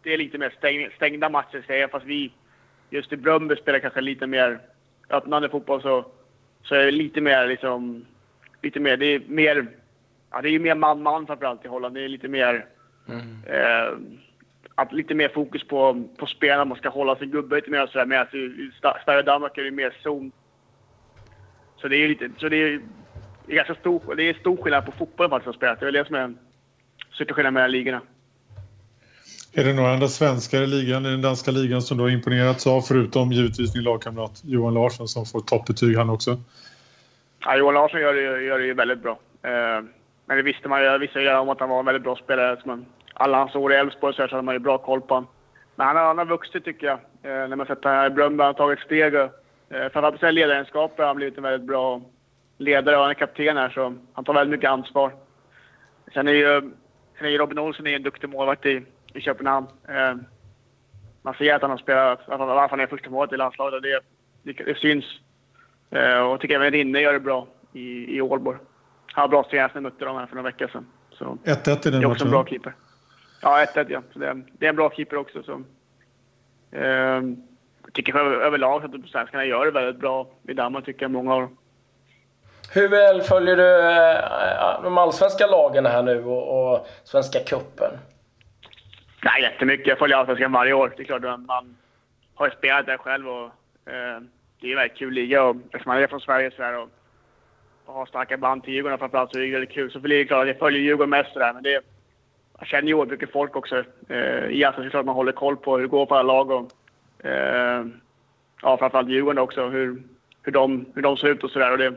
det 0.02 0.14
är 0.14 0.18
lite 0.18 0.38
mer 0.38 0.50
stäng, 0.58 0.88
stängda 0.96 1.28
matcher 1.28 1.64
säger 1.66 1.80
jag. 1.80 1.90
Fast 1.90 2.06
vi 2.06 2.32
just 2.90 3.12
i 3.12 3.16
Bröndby 3.16 3.56
spelar 3.56 3.78
kanske 3.78 4.00
lite 4.00 4.26
mer 4.26 4.58
öppnande 5.10 5.48
fotboll 5.48 5.82
så, 5.82 6.04
så 6.62 6.74
är 6.74 6.84
det 6.84 6.90
lite 6.90 7.20
mer 7.20 7.46
liksom... 7.46 8.06
Lite 8.62 8.80
mer, 8.80 8.96
det 8.96 9.06
är 9.06 9.22
mer... 9.26 9.66
Ja, 10.30 10.40
det 10.42 10.48
är 10.48 10.50
ju 10.50 10.58
mer 10.58 10.74
man-man 10.74 11.26
framförallt 11.26 11.64
i 11.64 11.68
Holland. 11.68 11.94
Det 11.94 12.04
är 12.04 12.08
lite 12.08 12.28
mer... 12.28 12.66
Mm. 13.08 13.44
Eh, 13.46 13.98
att 14.74 14.92
lite 14.92 15.14
mer 15.14 15.28
fokus 15.28 15.64
på, 15.64 16.04
på 16.16 16.26
spelarna. 16.26 16.64
Man 16.64 16.78
ska 16.78 16.88
hålla 16.88 17.16
sin 17.16 17.30
gubbe 17.30 17.56
lite 17.56 17.70
mer 17.70 17.82
och 17.82 17.88
sådär. 17.88 18.06
Medan 18.06 18.26
i 18.26 18.70
Sverige 19.04 19.18
och 19.18 19.24
Danmark 19.24 19.58
är 19.58 19.64
det 19.64 19.70
mer 19.70 19.96
zon. 20.02 20.32
Så 21.76 21.88
det 21.88 21.96
är 21.96 22.08
lite... 22.08 22.30
Så 22.38 22.48
det 22.48 22.56
är, 22.56 22.80
det 23.46 23.52
är 23.52 23.56
ganska 23.56 23.74
stor, 23.74 24.14
det 24.14 24.22
är 24.22 24.34
stor 24.34 24.56
skillnad 24.56 24.86
på 24.86 24.92
fotbollen 24.92 25.30
faktiskt 25.30 25.48
att 25.48 25.56
spela. 25.56 25.74
Det 25.74 25.86
är 25.86 25.92
det 25.92 26.06
som 26.06 26.14
är 26.14 26.34
största 27.12 27.34
skillnad 27.34 27.52
mellan 27.52 27.70
ligorna. 27.70 28.00
Är 29.52 29.64
det 29.64 29.72
några 29.72 29.92
andra 29.92 30.08
svenskar 30.08 30.62
i 30.62 30.66
ligan, 30.66 31.06
i 31.06 31.10
den 31.10 31.22
danska 31.22 31.50
ligan 31.50 31.82
som 31.82 31.96
du 31.96 32.02
har 32.02 32.10
imponerats 32.10 32.66
av 32.66 32.80
förutom 32.80 33.32
givetvis 33.32 33.72
din 33.72 33.82
lagkamrat 33.82 34.42
Johan 34.44 34.74
Larsson 34.74 35.08
som 35.08 35.26
får 35.26 35.40
toppbetyg 35.40 35.96
han 35.96 36.10
också? 36.10 36.40
Ja, 37.44 37.56
Johan 37.56 37.74
Larsson 37.74 38.00
gör 38.00 38.14
det, 38.14 38.42
gör 38.42 38.58
det 38.58 38.74
väldigt 38.74 39.02
bra. 39.02 39.18
Eh, 39.42 39.84
men 40.30 40.36
det 40.36 40.42
visste 40.42 40.68
man 40.68 40.80
ju. 40.80 40.86
Jag 40.86 40.98
visste 40.98 41.18
redan 41.18 41.40
om 41.40 41.48
att 41.48 41.60
han 41.60 41.68
var 41.68 41.78
en 41.78 41.84
väldigt 41.84 42.02
bra 42.02 42.16
spelare. 42.16 42.60
Men 42.64 42.86
alla 43.14 43.38
hans 43.38 43.54
år 43.54 43.72
i 43.72 43.76
Elfsborg 43.76 44.14
så 44.14 44.22
hade 44.22 44.42
man 44.42 44.54
ju 44.54 44.58
bra 44.58 44.78
koll 44.78 45.00
på 45.00 45.14
honom. 45.14 45.30
Men 45.76 45.86
han 45.86 45.96
har, 45.96 46.04
han 46.04 46.18
har 46.18 46.24
vuxit 46.24 46.64
tycker 46.64 46.86
jag. 46.86 46.98
Eh, 47.22 47.48
när 47.48 47.56
man 47.56 47.66
sett 47.66 47.84
honom 47.84 48.06
i 48.06 48.10
Bröndby. 48.10 48.42
Han 48.42 48.46
har 48.46 48.54
tagit 48.54 48.78
steg. 48.78 49.14
Eh, 49.14 49.28
framförallt 49.68 50.14
på 50.14 50.18
sina 50.18 50.30
ledaregenskaper 50.30 51.02
har 51.02 51.08
han 51.08 51.16
blivit 51.16 51.36
en 51.36 51.42
väldigt 51.42 51.68
bra 51.68 52.00
ledare 52.58 52.96
och 52.96 53.02
han 53.02 53.10
är 53.10 53.14
kapten 53.14 53.56
här 53.56 53.70
så 53.70 53.94
han 54.12 54.24
tar 54.24 54.34
väldigt 54.34 54.50
mycket 54.50 54.70
ansvar. 54.70 55.12
Sen 56.14 56.28
är 56.28 56.32
ju, 56.32 56.60
sen 57.18 57.26
är 57.26 57.38
Robin 57.38 57.58
Olsen 57.58 57.86
en 57.86 58.02
duktig 58.02 58.28
målvakt 58.28 58.66
i, 58.66 58.82
i 59.14 59.20
Köpenhamn. 59.20 59.66
Eh, 59.88 60.14
man 61.22 61.34
ser 61.34 61.54
att 61.54 61.62
han 61.62 61.70
har 61.70 61.78
spelat, 61.78 62.28
att 62.28 62.40
han, 62.40 62.58
att 62.58 62.70
han 62.70 62.80
är 62.80 62.86
första 62.86 63.10
målet 63.10 63.32
i 63.32 63.36
landslaget 63.36 63.74
och 63.74 63.82
det, 63.82 64.00
det, 64.42 64.52
det 64.52 64.78
syns. 64.78 65.04
Eh, 65.90 66.20
och 66.20 66.32
jag 66.32 66.40
tycker 66.40 66.54
även 66.54 66.70
Rinne 66.70 67.00
gör 67.00 67.12
det 67.12 67.20
bra 67.20 67.46
i, 67.72 68.16
i 68.16 68.20
Ålborg. 68.20 68.58
Var 69.16 69.28
bra 69.28 69.46
senast 69.50 69.74
när 69.74 69.82
jag 69.82 69.92
mötte 69.92 70.04
dem 70.04 70.16
här 70.16 70.26
för 70.26 70.36
några 70.36 70.50
veckor 70.50 70.68
sedan. 70.68 70.86
1-1 71.44 71.88
i 71.88 71.90
den 71.90 71.92
matchen? 71.92 72.00
Det 72.00 72.06
är 72.06 72.06
också 72.06 72.24
en 72.24 72.30
bra 72.30 72.46
keeper. 72.46 72.74
Ja, 73.42 73.66
1-1 73.74 73.86
ja. 73.88 74.02
Så 74.12 74.18
det, 74.18 74.28
är, 74.28 74.42
det 74.52 74.66
är 74.66 74.70
en 74.70 74.76
bra 74.76 74.90
keeper 74.90 75.16
också. 75.16 75.42
Så, 75.42 75.62
eh, 76.72 77.22
jag 77.84 77.92
tycker 77.94 78.18
överlag 78.18 78.84
att 78.84 79.10
svenskarna 79.10 79.44
gör 79.44 79.64
det 79.64 79.70
väldigt 79.70 80.00
bra 80.00 80.26
i 80.48 80.54
Danmark, 80.54 80.84
tycker 80.84 81.02
jag 81.02 81.10
många 81.10 81.34
av 81.34 81.40
dem. 81.40 81.56
Hur 82.74 82.88
väl 82.88 83.22
följer 83.22 83.56
du 83.56 83.80
eh, 83.90 84.82
de 84.82 84.98
allsvenska 84.98 85.46
lagen 85.46 85.86
här 85.86 86.02
nu 86.02 86.24
och, 86.24 86.72
och 86.72 86.86
Svenska 87.04 87.38
cupen? 87.38 87.90
Nej, 89.24 89.42
jättemycket. 89.42 89.86
Jag 89.86 89.98
följer 89.98 90.16
Allsvenskan 90.16 90.52
varje 90.52 90.72
år. 90.72 90.92
Det 90.96 91.02
är 91.02 91.04
klart, 91.04 91.22
man 91.22 91.76
har 92.34 92.46
ju 92.46 92.52
spelat 92.52 92.86
där 92.86 92.96
själv 92.96 93.28
och 93.28 93.44
eh, 93.92 94.20
det 94.60 94.66
är 94.66 94.70
en 94.70 94.76
väldigt 94.76 94.98
kul 94.98 95.14
liga. 95.14 95.42
Och 95.42 95.56
eftersom 95.56 95.92
man 95.92 96.02
är 96.02 96.06
från 96.06 96.20
Sverige 96.20 96.50
så 96.56 96.62
här, 96.62 96.78
och 96.78 96.88
har 97.92 98.06
starka 98.06 98.36
band 98.36 98.64
till 98.64 98.74
Djurgården 98.74 98.98
framförallt 98.98 99.32
så 99.32 99.38
är 99.38 99.42
det 99.42 99.52
väldigt 99.52 99.70
kul. 99.70 99.90
Så 99.90 99.98
det 99.98 100.14
är 100.14 100.24
klart 100.24 100.42
att 100.42 100.48
jag 100.48 100.58
följer 100.58 100.80
Djurgården 100.80 101.10
mest 101.10 101.32
sådär, 101.32 101.52
men 101.52 101.62
det 101.62 101.80
jag 102.60 102.68
känner 102.68 102.88
ju 102.88 103.06
mycket 103.06 103.32
folk 103.32 103.56
också. 103.56 103.84
Eh, 104.08 104.44
I 104.44 104.64
Allsvenskan 104.64 104.86
är 104.86 104.90
klart 104.90 105.06
man 105.06 105.14
håller 105.14 105.32
koll 105.32 105.56
på 105.56 105.76
hur 105.76 105.82
det 105.82 105.88
går 105.88 106.06
på 106.06 106.14
alla 106.14 106.32
lag 106.32 106.50
och 106.50 106.72
eh, 107.26 107.84
ja, 108.62 108.76
framförallt 108.78 109.08
Djurgården 109.08 109.38
också, 109.38 109.68
hur, 109.68 110.02
hur, 110.42 110.52
de, 110.52 110.86
hur 110.94 111.02
de 111.02 111.16
ser 111.16 111.28
ut 111.28 111.44
och 111.44 111.50
sådär. 111.50 111.76
Det, 111.76 111.94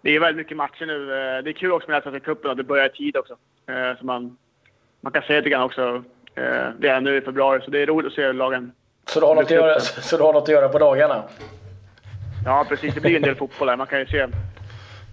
det 0.00 0.10
är 0.16 0.20
väldigt 0.20 0.36
mycket 0.36 0.56
matcher 0.56 0.86
nu. 0.86 1.02
Eh, 1.02 1.44
det 1.44 1.50
är 1.50 1.52
kul 1.52 1.72
också 1.72 1.88
med 1.88 1.96
Allsvenska 1.96 2.20
cupen 2.20 2.50
att 2.50 2.56
det 2.56 2.64
börjar 2.64 2.86
i 2.86 2.96
tid 2.96 3.16
också. 3.16 3.36
Eh, 3.66 3.98
så 3.98 4.06
man, 4.06 4.36
man 5.00 5.12
kan 5.12 5.22
se 5.22 5.36
lite 5.36 5.50
grann 5.50 5.62
också 5.62 6.04
eh, 6.34 6.68
redan 6.80 7.04
nu 7.04 7.16
i 7.16 7.20
februari. 7.20 7.60
Så 7.64 7.70
det 7.70 7.82
är 7.82 7.86
roligt 7.86 8.06
att 8.06 8.12
se 8.12 8.32
lagen. 8.32 8.72
Så 9.06 9.20
du 9.20 9.26
har 9.26 9.34
något, 9.34 9.44
att 9.44 9.50
göra, 9.50 9.80
så 9.80 10.16
du 10.16 10.22
har 10.22 10.32
något 10.32 10.42
att 10.42 10.48
göra 10.48 10.68
på 10.68 10.78
dagarna? 10.78 11.22
Ja, 12.44 12.66
precis. 12.68 12.94
Det 12.94 13.00
blir 13.00 13.16
en 13.16 13.22
del 13.22 13.34
fotboll 13.34 13.68
här. 13.68 13.76
Man 13.76 13.86
kan 13.86 13.98
ju 13.98 14.06
se. 14.06 14.26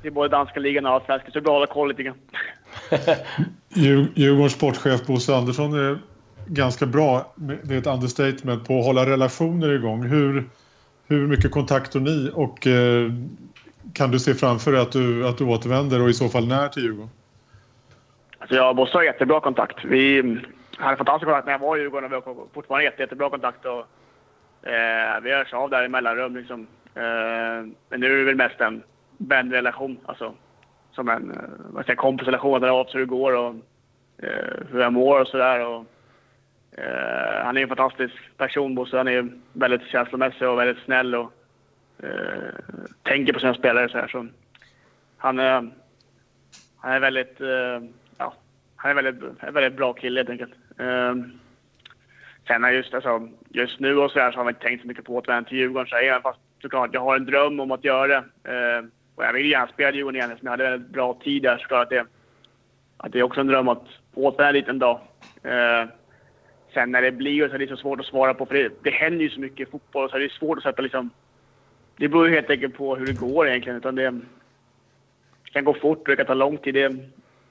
Är 0.03 0.11
både 0.11 0.29
danska 0.29 0.59
ligan 0.59 0.85
och 0.85 0.91
allsvenskan, 0.91 1.31
så 1.31 1.39
det 1.39 1.43
är 1.43 1.43
bra 1.43 1.63
att 1.63 1.69
hålla 1.69 1.73
koll 1.73 1.89
lite 1.89 2.03
grann. 2.03 2.17
Djurgårdens 4.15 4.53
sportchef 4.53 5.05
Bosse 5.05 5.35
Andersson 5.35 5.73
är 5.73 5.99
ganska 6.47 6.85
bra, 6.85 7.33
det 7.35 7.73
är 7.73 7.77
ett 7.77 7.87
understatement, 7.87 8.67
på 8.67 8.79
att 8.79 8.85
hålla 8.85 9.05
relationer 9.05 9.69
igång. 9.69 10.03
Hur, 10.03 10.49
hur 11.07 11.27
mycket 11.27 11.51
kontakt 11.51 11.93
har 11.93 12.01
ni 12.01 12.31
och 12.33 12.67
eh, 12.67 13.11
kan 13.93 14.11
du 14.11 14.19
se 14.19 14.33
framför 14.33 14.71
dig 14.71 14.81
att 14.81 14.91
du, 14.91 15.27
att 15.27 15.37
du 15.37 15.43
återvänder 15.43 16.01
och 16.01 16.09
i 16.09 16.13
så 16.13 16.29
fall 16.29 16.47
när 16.47 16.67
till 16.67 16.83
Djurgården? 16.83 17.09
Alltså 18.39 18.55
jag 18.55 18.69
och 18.69 18.75
Bosse 18.75 18.97
har 18.97 19.03
jättebra 19.03 19.39
kontakt. 19.39 19.85
Vi 19.85 20.37
hade 20.77 20.97
fantastisk 20.97 21.25
kontakt 21.25 21.45
när 21.45 21.53
jag 21.53 21.59
var 21.59 21.77
i 21.77 21.79
Djurgården 21.79 22.13
och 22.13 22.27
vi 22.27 22.31
har 22.31 22.35
fortfarande 22.53 22.83
jätte, 22.83 23.01
jättebra 23.01 23.29
kontakt. 23.29 23.65
Och, 23.65 23.79
eh, 24.69 25.21
vi 25.23 25.31
hörs 25.31 25.53
av 25.53 25.69
där 25.69 25.85
i 25.85 25.87
mellanrum. 25.87 26.35
Liksom. 26.35 26.67
Eh, 26.95 27.67
men 27.89 27.99
nu 27.99 28.13
är 28.13 28.17
det 28.17 28.23
väl 28.23 28.35
mest 28.35 28.61
en 28.61 28.83
vänrelation. 29.19 29.97
Alltså, 30.05 30.33
som 30.91 31.09
en 31.09 31.31
eh, 31.31 31.38
vad 31.57 31.85
säger, 31.85 31.95
kompisrelation. 31.95 32.61
Där 32.61 32.69
av 32.69 32.88
hur 32.93 32.99
det 32.99 33.05
går 33.05 33.35
och 33.35 33.55
eh, 34.17 34.67
hur 34.71 34.79
jag 34.79 34.93
mår 34.93 35.21
och 35.21 35.27
sådär. 35.27 35.85
Eh, 36.71 37.43
han 37.43 37.57
är 37.57 37.61
en 37.61 37.67
fantastisk 37.67 38.13
person, 38.38 38.75
Bosse. 38.75 38.97
Han 38.97 39.07
är 39.07 39.29
väldigt 39.53 39.88
känslomässig 39.88 40.47
och 40.47 40.59
väldigt 40.59 40.83
snäll 40.83 41.15
och 41.15 41.31
eh, 42.03 42.53
tänker 43.03 43.33
på 43.33 43.39
sina 43.39 43.53
spelare. 43.53 43.89
Så 43.89 43.97
här. 43.97 44.07
Så 44.07 44.27
han, 45.17 45.39
eh, 45.39 45.61
han 46.77 46.93
är 46.93 46.99
väldigt, 46.99 47.41
eh, 47.41 47.89
ja, 48.17 48.33
han 48.75 48.91
är 48.91 48.95
väldigt, 48.95 49.23
en 49.39 49.53
väldigt 49.53 49.77
bra 49.77 49.93
kille 49.93 50.19
helt 50.19 50.29
enkelt. 50.29 50.53
Eh, 50.77 51.15
sen 52.47 52.73
just, 52.73 52.93
alltså, 52.93 53.29
just 53.49 53.79
nu 53.79 53.97
och 53.97 54.11
så, 54.11 54.19
här, 54.19 54.31
så 54.31 54.38
har 54.38 54.43
man 54.43 54.53
inte 54.53 54.65
tänkt 54.65 54.81
så 54.81 54.88
mycket 54.88 55.05
på 55.05 55.17
att 55.17 55.27
vända 55.27 55.49
till 55.49 55.57
Djurgården. 55.57 55.88
Så 55.88 55.95
här, 55.95 56.21
fast 56.21 56.39
såklart 56.61 56.93
jag 56.93 57.01
har 57.01 57.15
en 57.15 57.25
dröm 57.25 57.59
om 57.59 57.71
att 57.71 57.83
göra 57.83 58.07
det. 58.07 58.23
Eh, 58.43 58.85
och 59.19 59.25
jag 59.25 59.33
vill 59.33 59.51
gärna 59.51 59.67
spela 59.67 59.91
Djurgården 59.91 60.15
igen 60.15 60.31
eftersom 60.31 60.45
jag 60.45 60.51
hade 60.51 60.63
väldigt 60.63 60.89
bra 60.89 61.19
tid 61.23 61.43
där. 61.43 61.65
Så 61.69 61.75
att 61.75 61.89
det, 61.89 62.05
att 62.97 63.11
det 63.11 63.19
är 63.19 63.23
också 63.23 63.41
en 63.41 63.47
dröm 63.47 63.67
att 63.67 63.85
återvända 64.13 64.51
dit 64.51 64.67
en 64.67 64.79
dag. 64.79 64.99
Eh, 65.43 65.85
sen 66.73 66.91
när 66.91 67.01
det 67.01 67.11
blir 67.11 67.49
så 67.49 67.55
är 67.55 67.59
det 67.59 67.67
så 67.67 67.77
svårt 67.77 67.99
att 67.99 68.05
svara 68.05 68.33
på 68.33 68.45
för 68.45 68.55
det, 68.55 68.83
det 68.83 68.89
händer 68.89 69.23
ju 69.23 69.29
så 69.29 69.39
mycket 69.39 69.67
i 69.67 69.71
fotboll 69.71 70.09
så 70.09 70.17
det 70.17 70.25
är 70.25 70.29
svårt 70.29 70.57
att 70.57 70.63
sätta 70.63 70.81
liksom 70.81 71.09
det 71.97 72.07
beror 72.07 72.27
ju 72.27 72.33
helt 72.33 72.49
enkelt 72.49 72.77
på 72.77 72.95
hur 72.95 73.05
det 73.05 73.19
går 73.19 73.47
egentligen. 73.47 73.77
Utan 73.77 73.95
det 73.95 74.19
kan 75.43 75.63
gå 75.63 75.73
fort 75.73 75.97
och 75.97 76.07
det 76.07 76.15
kan 76.15 76.25
ta 76.25 76.33
lång 76.33 76.57
tid. 76.57 76.73
Det, 76.73 76.88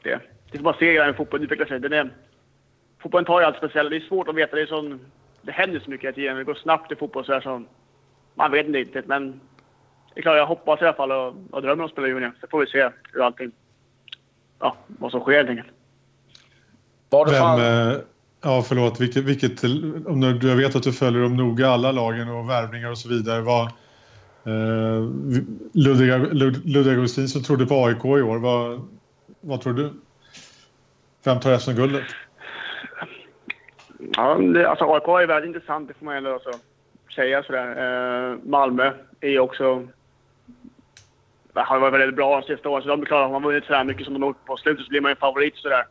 det, 0.03 0.21
det 0.51 0.59
får 0.59 0.65
man 0.65 0.75
se 0.79 1.03
hur 1.03 1.13
fotbollen 1.13 1.45
utvecklar 1.45 1.67
sig. 1.67 1.81
Den 1.81 1.93
är, 1.93 2.11
fotbollen 2.99 3.25
tar 3.25 3.41
ju 3.41 3.47
allt 3.47 3.57
speciellt. 3.57 3.91
Det 3.91 3.97
är 3.97 4.01
svårt 4.01 4.29
att 4.29 4.35
veta. 4.35 4.57
Det, 4.57 4.63
är 4.63 4.67
sån, 4.67 5.01
det 5.43 5.53
händer 5.53 5.81
så 5.81 5.91
mycket 5.91 6.05
hela 6.05 6.15
tiden. 6.15 6.37
Det 6.37 6.45
går 6.45 6.55
snabbt 6.55 6.93
i 6.93 6.97
fotboll 6.97 7.25
så, 7.25 7.33
här, 7.33 7.41
så 7.41 7.63
man 8.35 8.51
vet 8.53 8.67
inte 8.67 8.79
riktigt. 8.79 9.07
Men 9.07 9.41
det 10.19 10.21
är 10.21 10.23
klart, 10.23 10.37
jag 10.37 10.47
hoppas 10.47 10.83
i 10.83 10.85
alla 10.85 10.95
fall 10.95 11.13
och, 11.13 11.35
och 11.51 11.63
drömmer 11.63 11.83
om 11.83 11.87
att 11.87 11.93
spela 11.93 12.09
junior. 12.09 12.33
Så 12.41 12.47
får 12.47 12.61
vi 12.61 12.67
se 12.67 12.91
hur 13.13 13.23
allting, 13.23 13.51
ja, 14.59 14.77
vad 14.87 15.11
som 15.11 15.21
sker 15.21 15.33
helt 15.33 15.49
enkelt. 15.49 15.69
Var 17.11 17.27
det 17.27 17.33
fan... 17.33 17.61
Vem, 17.61 17.91
eh, 17.91 17.97
ja, 18.43 18.63
förlåt. 18.69 19.01
Vilket, 19.01 19.25
vilket, 19.25 19.65
om 20.07 20.21
du, 20.21 20.49
jag 20.49 20.57
vet 20.57 20.77
att 20.77 20.83
du 20.83 20.93
följer 20.93 21.23
dem 21.23 21.37
noga, 21.37 21.69
alla 21.69 21.93
lagen 21.93 22.29
och 22.29 22.51
värvningar 22.51 22.91
och 22.91 22.99
så 22.99 23.09
vidare. 23.09 23.41
Vad, 23.41 23.63
eh, 24.45 25.03
Ludvig, 25.73 26.35
Ludvig 26.65 26.95
Augustin 26.95 27.43
trodde 27.43 27.67
på 27.67 27.85
AIK 27.85 28.05
i 28.05 28.23
år. 28.23 28.39
Vad, 28.39 28.89
vad 29.41 29.61
tror 29.61 29.73
du? 29.73 29.93
Vem 31.25 31.41
tar 31.41 31.59
SM-guldet? 31.59 32.05
Ja, 34.17 34.35
det, 34.35 34.69
alltså 34.71 34.85
AIK 34.85 35.09
är 35.09 35.27
väldigt 35.27 35.49
intressant, 35.57 35.89
det 35.89 35.95
får 35.95 36.05
man 36.05 36.17
ändå 36.17 36.33
alltså 36.35 36.51
säga 37.15 37.43
sådär. 37.43 37.69
Eh, 38.33 38.39
Malmö 38.43 38.93
är 39.21 39.39
också... 39.39 39.89
har 41.65 41.79
varit 41.79 41.95
väldigt 41.95 42.17
bra 42.17 42.41
de 42.41 42.47
sista 42.47 42.69
åren, 42.69 42.83
så 42.83 42.89
de 42.89 43.03
är 43.03 43.07
klara. 43.07 43.23
Har 43.23 43.31
man 43.31 43.43
vunnit 43.43 43.65
så 43.65 43.75
här 43.75 43.85
mycket 43.85 44.05
som 44.05 44.15
de 44.15 44.23
har 44.23 44.29
gjort 44.31 44.45
på 44.45 44.57
slutet 44.57 44.85
så 44.85 44.91
blir 44.91 45.01
man 45.01 45.11
ju 45.11 45.17
favorit 45.17 45.57
sådär. 45.57 45.85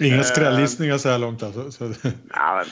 Inga 0.00 0.16
eh, 0.16 0.22
skrällgissningar 0.22 0.98
så 0.98 1.08
här 1.08 1.18
långt 1.18 1.42
alltså? 1.42 1.70
Så. 1.70 1.92
Ja, 2.34 2.64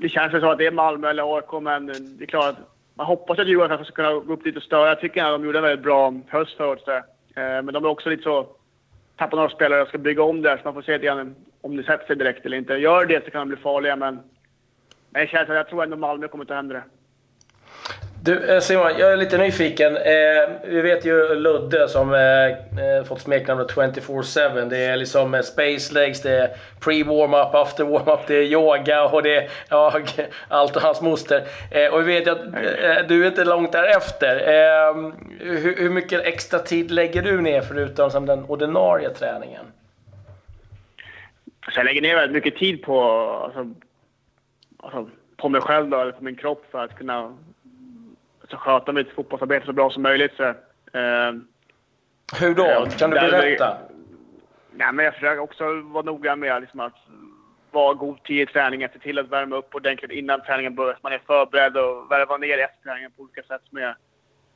det 0.00 0.08
känns 0.08 0.34
väl 0.34 0.40
som 0.40 0.50
att 0.50 0.58
det 0.58 0.66
är 0.66 0.70
Malmö 0.70 1.10
eller 1.10 1.36
AIK, 1.36 1.62
men 1.62 1.86
det 1.86 2.24
är 2.24 2.26
klart 2.26 2.48
att 2.48 2.58
man 2.94 3.06
hoppas 3.06 3.38
att 3.38 3.48
Djurgården 3.48 3.84
ska 3.84 3.94
kunna 3.94 4.12
gå 4.12 4.32
upp 4.32 4.46
lite 4.46 4.58
och 4.58 4.62
störa. 4.62 4.88
Jag 4.88 5.00
tycker 5.00 5.24
att 5.24 5.40
de 5.40 5.44
gjorde 5.44 5.58
en 5.58 5.64
väldigt 5.64 5.84
bra 5.84 6.14
höst 6.28 6.56
förut. 6.56 6.88
Eh, 6.88 7.02
men 7.34 7.66
de 7.66 7.84
är 7.84 7.88
också 7.88 8.08
lite 8.08 8.22
så... 8.22 8.46
Tappat 9.16 9.36
några 9.36 9.50
spelare 9.50 9.82
och 9.82 9.88
ska 9.88 9.98
bygga 9.98 10.22
om 10.22 10.42
där, 10.42 10.56
så 10.56 10.62
man 10.64 10.74
får 10.74 10.82
se 10.82 10.92
lite 10.92 11.06
grann 11.06 11.34
om 11.60 11.76
det 11.76 11.82
sätter 11.82 12.06
sig 12.06 12.16
direkt 12.16 12.46
eller 12.46 12.56
inte. 12.56 12.74
Gör 12.74 13.06
det 13.06 13.24
så 13.24 13.30
kan 13.30 13.40
de 13.40 13.48
bli 13.48 13.62
farliga, 13.62 13.96
men... 13.96 14.20
Men 15.10 15.20
jag, 15.20 15.28
känner, 15.28 15.54
jag 15.54 15.68
tror 15.68 15.82
ändå 15.82 15.96
Malmö 15.96 16.28
kommer 16.28 16.44
ta 16.44 16.54
hem 16.54 16.68
det. 16.68 16.82
Du 18.22 18.54
eh, 18.54 18.60
Simon, 18.60 18.92
jag 18.98 19.12
är 19.12 19.16
lite 19.16 19.38
nyfiken. 19.38 19.96
Eh, 19.96 20.02
vi 20.64 20.80
vet 20.80 21.04
ju 21.04 21.34
Ludde 21.34 21.88
som 21.88 22.14
eh, 22.14 22.46
eh 22.48 23.04
fått 23.04 23.20
smeknamnet 23.20 23.68
24-7. 23.70 24.68
Det 24.68 24.78
är 24.78 24.96
liksom 24.96 25.34
eh, 25.34 25.40
space 25.40 25.94
legs, 25.94 26.22
det 26.22 26.30
är 26.30 26.48
pre-warm-up, 26.80 27.54
after 27.54 27.84
warm-up, 27.84 28.20
det 28.26 28.34
är 28.34 28.42
yoga 28.42 29.04
och 29.04 29.22
det 29.22 29.36
är 29.36 29.50
ja, 29.68 30.00
allt 30.48 30.76
och 30.76 30.82
hans 30.82 31.00
moster. 31.00 31.42
Eh, 31.70 31.94
och 31.94 32.00
vi 32.00 32.14
vet 32.14 32.26
ju 32.26 32.30
att 32.30 33.08
du 33.08 33.24
är 33.24 33.28
inte 33.28 33.44
långt 33.44 33.72
därefter. 33.72 34.36
Hur, 35.38 35.76
hur, 35.76 35.90
mycket 35.90 36.20
extra 36.20 36.58
tid 36.58 36.90
lägger 36.90 37.22
du 37.22 37.40
ner 37.40 37.60
förutom 37.60 38.10
som 38.10 38.26
den 38.26 38.44
ordinarie 38.44 39.08
träningen? 39.08 39.64
Så 41.72 41.78
jag 41.78 41.84
lägger 41.84 42.02
ner 42.02 42.14
väldigt 42.14 42.44
mycket 42.44 42.60
tid 42.60 42.82
på, 42.82 43.02
alltså, 43.44 43.74
alltså, 44.78 45.08
på 45.36 45.48
mig 45.48 45.60
själv 45.60 45.88
då, 45.88 46.00
eller 46.00 46.12
på 46.12 46.24
min 46.24 46.36
kropp 46.36 46.64
för 46.70 46.84
att 46.84 46.98
kunna 46.98 47.36
så 48.50 48.56
sköta 48.56 48.92
mitt 48.92 49.10
fotbollsarbete 49.10 49.66
så 49.66 49.72
bra 49.72 49.90
som 49.90 50.02
möjligt. 50.02 50.32
Så, 50.36 50.44
eh, 50.44 51.32
Hur 52.40 52.54
då? 52.54 52.86
kan 52.98 53.10
du 53.10 53.16
berätta? 53.16 53.78
Nej, 54.72 54.92
men 54.92 55.04
jag 55.04 55.14
försöker 55.14 55.38
också 55.42 55.80
vara 55.80 56.02
noga 56.04 56.36
med 56.36 56.60
liksom, 56.60 56.80
att 56.80 56.96
vara 57.70 57.94
god 57.94 58.22
tid 58.22 58.40
i 58.40 58.52
träningen, 58.52 58.90
se 58.92 58.98
till 58.98 59.18
att 59.18 59.28
värma 59.28 59.56
upp 59.56 59.74
ordentligt 59.74 60.10
innan 60.10 60.42
träningen 60.42 60.74
börjar. 60.74 60.98
Man 61.02 61.12
är 61.12 61.18
förberedd 61.26 61.76
och 61.76 62.10
värva 62.10 62.36
ner 62.36 62.58
efter 62.58 62.82
träningen 62.82 63.10
på 63.12 63.22
olika 63.22 63.42
sätt 63.42 63.62
med, 63.70 63.94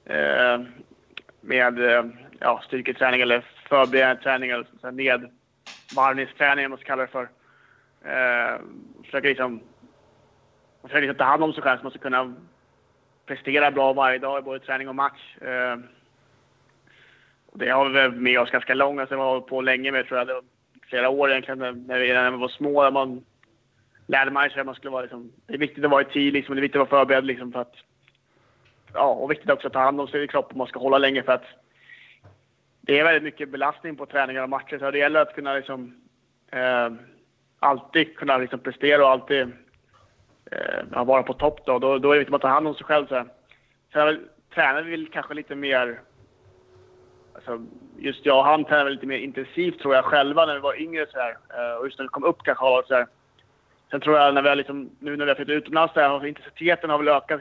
eh, 0.04 0.60
med 1.40 1.90
eh, 1.90 2.04
ja, 2.40 2.62
styrketräning 2.66 3.20
eller 3.20 3.44
förberedande 3.68 4.22
träning 4.22 4.50
eller 4.50 4.66
så, 4.80 4.90
nedvarvningsträning, 4.90 6.64
om 6.64 6.70
man 6.70 6.78
ska 6.78 6.86
kalla 6.86 7.02
det 7.02 7.08
för. 7.08 7.28
Eh, 8.04 8.60
försöker 9.04 9.28
liksom, 9.28 9.60
försöker 10.82 11.00
liksom 11.00 11.18
ta 11.18 11.24
hand 11.24 11.44
om 11.44 11.52
sig 11.52 11.62
själv 11.62 11.78
så 11.78 11.82
man 11.82 11.90
ska 11.90 12.00
kunna 12.00 12.34
Presterar 13.26 13.70
bra 13.70 13.92
varje 13.92 14.18
dag 14.18 14.38
i 14.38 14.42
både 14.42 14.58
träning 14.58 14.88
och 14.88 14.94
match. 14.94 15.36
Eh, 15.40 15.76
det 17.52 17.68
har 17.68 17.88
vi 17.88 18.16
med 18.18 18.40
oss 18.40 18.50
ganska 18.50 18.74
långt, 18.74 19.00
alltså, 19.00 19.14
vi 19.14 19.20
har 19.20 19.28
hållit 19.28 19.46
på 19.46 19.60
länge 19.60 19.92
med 19.92 20.06
tror 20.06 20.18
jag. 20.18 20.26
Det 20.26 20.40
flera 20.88 21.08
år 21.08 21.30
egentligen 21.30 21.58
när 21.58 21.98
vi, 21.98 22.12
när 22.12 22.30
vi 22.30 22.36
var 22.36 22.48
små. 22.48 22.90
Man 22.90 23.24
lärde 24.06 24.30
man 24.30 24.50
sig 24.50 24.60
att 24.60 24.66
man 24.66 24.74
skulle 24.74 24.90
vara 24.90 25.02
liksom, 25.02 25.32
det 25.46 25.54
är 25.54 25.58
viktigt 25.58 25.84
att 25.84 25.90
vara 25.90 26.02
i 26.02 26.12
tid 26.12 26.32
liksom, 26.32 26.54
det 26.54 26.58
är 26.58 26.62
viktigt 26.62 26.80
att 26.80 26.90
vara 26.90 27.00
förberedd 27.00 27.24
liksom 27.24 27.52
för 27.52 27.60
att 27.60 27.74
Ja, 28.94 29.06
och 29.06 29.30
viktigt 29.30 29.50
också 29.50 29.66
att 29.66 29.72
ta 29.72 29.78
hand 29.78 30.00
om 30.00 30.08
sin 30.08 30.28
kropp 30.28 30.52
om 30.52 30.58
man 30.58 30.66
ska 30.66 30.78
hålla 30.78 30.98
länge 30.98 31.22
för 31.22 31.32
att 31.32 31.44
det 32.80 32.98
är 32.98 33.04
väldigt 33.04 33.22
mycket 33.22 33.48
belastning 33.48 33.96
på 33.96 34.06
träningar 34.06 34.42
och 34.42 34.48
matcher. 34.48 34.78
Så 34.78 34.90
det 34.90 34.98
gäller 34.98 35.20
att 35.20 35.34
kunna 35.34 35.54
liksom, 35.54 35.94
eh, 36.52 36.92
alltid 37.58 38.16
kunna 38.16 38.38
liksom 38.38 38.58
prestera 38.58 39.04
och 39.04 39.10
alltid 39.10 39.52
eh, 40.50 41.04
vara 41.04 41.22
på 41.22 41.34
topp 41.34 41.60
då. 41.66 41.78
Då, 41.78 41.98
då 41.98 42.10
är 42.10 42.14
det 42.14 42.18
viktigt 42.18 42.34
att 42.34 42.42
ta 42.42 42.48
hand 42.48 42.68
om 42.68 42.74
sig 42.74 42.86
själv. 42.86 43.06
Så. 43.06 43.24
Sen 43.92 44.28
tränar 44.54 44.82
vi 44.82 44.90
väl 44.90 45.08
kanske 45.12 45.34
lite 45.34 45.54
mer... 45.54 46.00
Alltså, 47.34 47.66
just 47.98 48.26
jag 48.26 48.38
och 48.38 48.44
han 48.44 48.64
tränade 48.64 48.90
lite 48.90 49.06
mer 49.06 49.18
intensivt 49.18 49.78
tror 49.80 49.94
jag 49.94 50.04
själva 50.04 50.46
när 50.46 50.54
vi 50.54 50.60
var 50.60 50.80
yngre. 50.80 51.06
Så 51.10 51.18
här. 51.18 51.30
Eh, 51.30 51.76
och 51.78 51.86
just 51.86 51.98
när 51.98 52.04
vi 52.04 52.08
kom 52.08 52.24
upp 52.24 52.42
kanske. 52.42 52.64
Så 52.64 52.94
här. 52.94 53.06
Sen 53.90 54.00
tror 54.00 54.18
jag 54.18 54.34
när 54.34 54.42
vi 54.42 54.48
har 54.48 54.56
liksom, 54.56 54.90
nu 54.98 55.16
när 55.16 55.24
vi 55.24 55.30
har 55.30 55.36
flyttat 55.36 55.52
utomlands, 55.52 55.94
där, 55.94 56.08
har 56.08 56.26
intensiteten 56.26 56.90
har 56.90 56.98
väl 56.98 57.08
ökat 57.08 57.40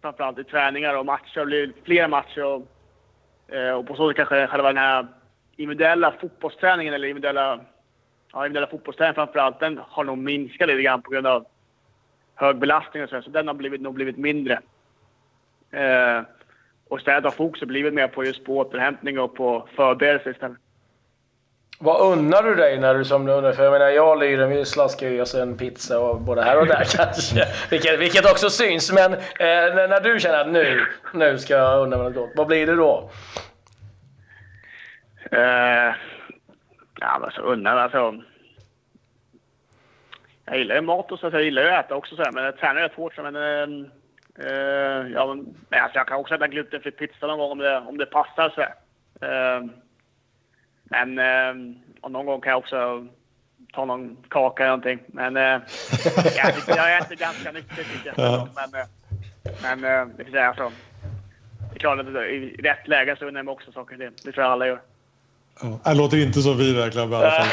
framförallt 0.00 0.38
i 0.38 0.44
träningar 0.44 0.96
och 0.96 1.06
matcher. 1.06 1.40
Det 1.40 1.46
blir 1.46 1.72
fler 1.84 2.08
matcher 2.08 2.44
och, 2.44 2.66
eh, 3.54 3.72
och 3.72 3.86
på 3.86 3.94
så 3.94 4.08
sätt 4.08 4.16
kanske 4.16 4.46
själva 4.46 4.68
den 4.68 4.76
här 4.76 5.06
individuella 5.56 6.12
fotbollsträningen 6.20 6.94
eller 6.94 7.08
individuella, 7.08 7.60
ja, 8.32 8.46
individuella 8.46 8.70
fotbollsträningen 8.70 9.14
framförallt, 9.14 9.60
den 9.60 9.80
har 9.88 10.04
nog 10.04 10.18
minskat 10.18 10.68
lite 10.68 10.82
grann 10.82 11.02
på 11.02 11.10
grund 11.10 11.26
av 11.26 11.46
hög 12.40 12.56
belastning 12.56 13.02
och 13.02 13.08
så, 13.08 13.22
så 13.22 13.30
den 13.30 13.46
har 13.46 13.54
blivit, 13.54 13.80
nog 13.80 13.94
blivit 13.94 14.16
mindre. 14.16 14.60
Eh, 15.70 16.22
och 16.88 16.98
istället 16.98 17.24
har 17.24 17.30
fokuset 17.30 17.68
blivit 17.68 17.94
mer 17.94 18.08
på 18.08 18.24
just 18.24 18.44
på 18.44 18.58
återhämtning 18.58 19.18
och 19.18 19.34
på 19.34 19.68
förberedelse 19.76 20.30
istället. 20.30 20.58
Vad 21.78 22.12
unnar 22.12 22.42
du 22.42 22.54
dig 22.54 22.78
när 22.78 22.94
du 22.94 23.04
som 23.04 23.24
nu 23.24 23.52
För 23.52 23.64
jag 23.64 23.72
menar, 23.72 23.88
jag 23.88 24.10
och 24.10 24.18
Lyren 24.18 24.50
vi 24.50 24.64
slaskar 24.64 25.08
ju 25.08 25.20
oss 25.20 25.34
en 25.34 25.56
pizza 25.56 25.98
och 26.00 26.20
både 26.20 26.42
här 26.42 26.60
och 26.60 26.66
där 26.66 26.84
kanske. 26.96 27.44
Vilket, 27.70 28.00
vilket 28.00 28.30
också 28.30 28.50
syns. 28.50 28.92
Men 28.92 29.12
eh, 29.12 29.18
när, 29.88 30.00
du 30.00 30.20
känner 30.20 30.40
att 30.40 30.48
nu, 30.48 30.86
nu 31.14 31.38
ska 31.38 31.54
jag 31.54 31.82
unna 31.82 31.96
mig 31.96 32.04
något 32.04 32.14
gott. 32.14 32.30
Vad 32.36 32.46
blir 32.46 32.66
det 32.66 32.74
då? 32.74 33.10
Eh, 35.32 35.94
ja, 37.00 37.18
men 37.20 37.30
så 37.30 37.42
unnar 37.42 37.76
alltså 37.76 38.22
jag 40.50 40.58
gillar 40.58 40.74
ju 40.74 40.80
mat 40.80 41.12
och 41.12 41.18
så, 41.18 41.30
jag 41.32 41.42
gillar 41.42 41.62
ju 41.62 41.68
att 41.68 41.84
äta 41.84 41.94
också 41.94 42.16
så 42.16 42.22
här, 42.22 42.32
men 42.32 42.44
jag 42.44 42.58
tränar 42.58 42.80
rätt 42.80 42.94
hårt. 42.94 43.14
Så, 43.14 43.22
men, 43.22 43.36
äh, 43.36 45.12
ja, 45.12 45.26
men 45.26 45.54
alltså, 45.82 45.98
jag 45.98 46.06
kan 46.06 46.16
också 46.16 46.34
äta 46.34 46.48
glutenfri 46.48 46.90
pizza 46.90 47.26
någon 47.26 47.38
gång 47.38 47.50
om 47.50 47.58
det, 47.58 47.78
om 47.78 47.98
det 47.98 48.06
passar. 48.06 48.50
Så 48.50 48.60
äh, 49.26 49.64
men 50.84 51.18
äh, 51.18 52.10
någon 52.10 52.26
gång 52.26 52.40
kan 52.40 52.50
jag 52.50 52.58
också 52.58 53.06
ta 53.72 53.84
någon 53.84 54.16
kaka 54.28 54.62
eller 54.62 54.70
någonting. 54.70 55.00
Men 55.06 55.36
äh, 55.36 55.42
jag, 56.36 56.52
jag 56.66 56.98
äter 56.98 57.16
ganska 57.16 57.52
nyttigt 57.52 57.92
tycker 57.92 58.14
jag. 58.16 58.48
Men, 58.54 58.86
men 59.62 59.84
äh, 60.00 60.16
det, 60.16 60.38
är 60.38 60.46
alltså, 60.46 60.72
det 61.70 61.76
är 61.76 61.78
klart 61.78 62.00
att 62.00 62.06
i 62.06 62.56
rätt 62.62 62.88
läge 62.88 63.16
så 63.16 63.26
unnar 63.26 63.38
jag 63.38 63.44
mig 63.44 63.52
också 63.52 63.72
saker. 63.72 63.96
Det, 63.96 64.10
det 64.24 64.32
tror 64.32 64.44
jag 64.44 64.52
alla 64.52 64.66
gör. 64.66 64.80
Det 65.84 65.94
låter 65.94 66.16
inte 66.16 66.42
som 66.42 66.58
vi 66.58 66.72
verkligen 66.72 67.12
i 67.12 67.16
alla 67.16 67.30
fall. 67.30 67.46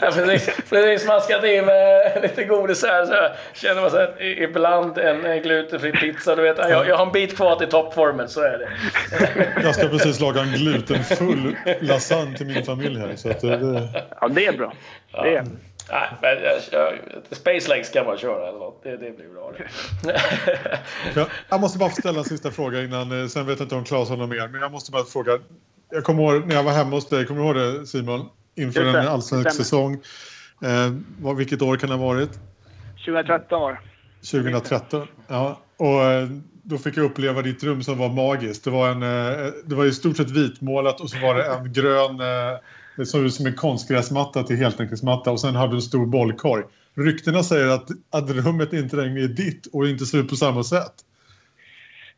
ja, 0.00 0.10
precis, 0.10 0.56
precis 0.70 1.02
smaskat 1.02 1.44
i 1.44 1.62
med 1.62 2.18
lite 2.22 2.44
godis 2.44 2.82
här 2.82 3.06
så 3.06 3.28
känner 3.54 3.80
man 3.80 3.90
sig 3.90 4.42
ibland 4.42 4.98
en 4.98 5.42
glutenfri 5.42 5.92
pizza. 5.92 6.36
Du 6.36 6.42
vet, 6.42 6.58
jag, 6.58 6.88
jag 6.88 6.96
har 6.96 7.06
en 7.06 7.12
bit 7.12 7.36
kvar 7.36 7.56
till 7.56 7.68
toppformen, 7.68 8.28
så 8.28 8.40
är 8.40 8.58
det. 8.58 8.68
jag 9.62 9.74
ska 9.74 9.88
precis 9.88 10.20
laga 10.20 10.40
en 10.40 10.52
glutenfull 10.52 11.56
lasagne 11.80 12.36
till 12.36 12.46
min 12.46 12.64
familj 12.64 13.00
här. 13.00 13.16
Så 13.16 13.30
att 13.30 13.40
det... 13.40 13.88
Ja, 14.20 14.28
det 14.28 14.46
är 14.46 14.52
bra. 14.52 14.72
Det 15.12 15.36
är... 15.36 15.44
Nej, 15.90 16.08
men 16.22 16.30
jag, 16.42 16.54
jag, 16.72 16.92
Space 17.36 17.68
Legs 17.68 17.88
ska 17.88 18.04
man 18.04 18.18
köra 18.18 18.48
eller 18.48 18.72
Det, 18.82 18.90
det 18.90 19.16
blir 19.16 19.28
bra 19.34 19.52
det. 19.58 20.20
jag, 21.14 21.26
jag 21.48 21.60
måste 21.60 21.78
bara 21.78 21.90
ställa 21.90 22.18
en 22.18 22.24
sista 22.24 22.50
fråga 22.50 22.82
innan. 22.82 23.22
Eh, 23.22 23.28
sen 23.28 23.46
vet 23.46 23.58
jag 23.58 23.66
inte 23.66 23.74
om 23.74 23.84
Claes 23.84 24.08
har 24.08 24.16
något 24.16 24.28
mer. 24.28 24.48
Men 24.48 24.60
jag 24.60 24.72
måste 24.72 24.92
bara 24.92 25.04
fråga 25.04 25.38
jag 25.94 26.04
kommer 26.04 26.22
ihåg 26.22 26.46
när 26.46 26.54
jag 26.54 26.62
var 26.62 26.72
hemma 26.72 26.90
hos 26.90 27.08
dig, 27.08 27.26
kommer 27.26 27.40
du 27.40 27.46
ihåg 27.46 27.56
det 27.56 27.86
Simon? 27.86 28.26
Inför 28.54 28.84
en 28.84 29.08
allsvensk 29.08 29.52
säsong. 29.52 30.00
Eh, 30.62 31.34
vilket 31.36 31.62
år 31.62 31.76
kan 31.76 31.88
det 31.88 31.96
ha 31.96 32.06
varit? 32.06 32.30
2013 33.04 33.60
var 33.60 33.80
2013, 34.30 35.06
ja. 35.28 35.60
Och 35.76 36.02
eh, 36.02 36.28
då 36.62 36.78
fick 36.78 36.96
jag 36.96 37.04
uppleva 37.04 37.42
ditt 37.42 37.64
rum 37.64 37.82
som 37.82 37.98
var 37.98 38.08
magiskt. 38.08 38.64
Det 38.64 38.70
var, 38.70 38.88
en, 38.88 39.02
eh, 39.02 39.52
det 39.64 39.74
var 39.74 39.84
i 39.84 39.92
stort 39.92 40.16
sett 40.16 40.30
vitmålat 40.30 41.00
och 41.00 41.10
så 41.10 41.18
var 41.18 41.34
det 41.34 41.44
en 41.44 41.72
grön, 41.72 42.20
eh, 42.20 42.58
det 42.96 43.06
såg 43.06 43.24
ut 43.24 43.34
som 43.34 43.46
en 43.46 43.54
konstgräsmatta 43.54 44.42
till 44.42 44.56
heltäckningsmatta 44.56 45.30
och 45.30 45.40
sen 45.40 45.54
hade 45.54 45.72
du 45.72 45.76
en 45.76 45.82
stor 45.82 46.06
bollkorg. 46.06 46.64
Ryktena 46.96 47.42
säger 47.42 47.68
att, 47.68 47.88
att 48.10 48.30
rummet 48.30 48.72
inte 48.72 48.96
längre 48.96 49.24
är 49.24 49.28
ditt 49.28 49.66
och 49.72 49.88
inte 49.88 50.06
ser 50.06 50.18
ut 50.18 50.28
på 50.28 50.36
samma 50.36 50.64
sätt. 50.64 50.94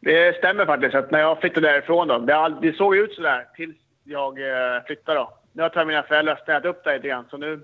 Det 0.06 0.36
stämmer 0.36 0.66
faktiskt. 0.66 0.94
Att 0.94 1.10
när 1.10 1.20
jag 1.20 1.40
flyttade 1.40 1.68
därifrån 1.68 2.08
då, 2.08 2.18
det, 2.18 2.36
all, 2.36 2.60
det 2.60 2.76
såg 2.76 2.96
ut 2.96 3.12
sådär 3.12 3.46
tills 3.56 3.76
jag 4.04 4.40
eh, 4.40 4.82
flyttade. 4.86 5.18
Då. 5.18 5.38
Nu 5.52 5.62
har 5.62 5.84
mina 5.84 6.02
föräldrar 6.02 6.36
städat 6.42 6.64
upp 6.64 6.84
det 6.84 6.96
lite 6.96 7.08
grann, 7.08 7.25
så 7.30 7.36
nu 7.36 7.60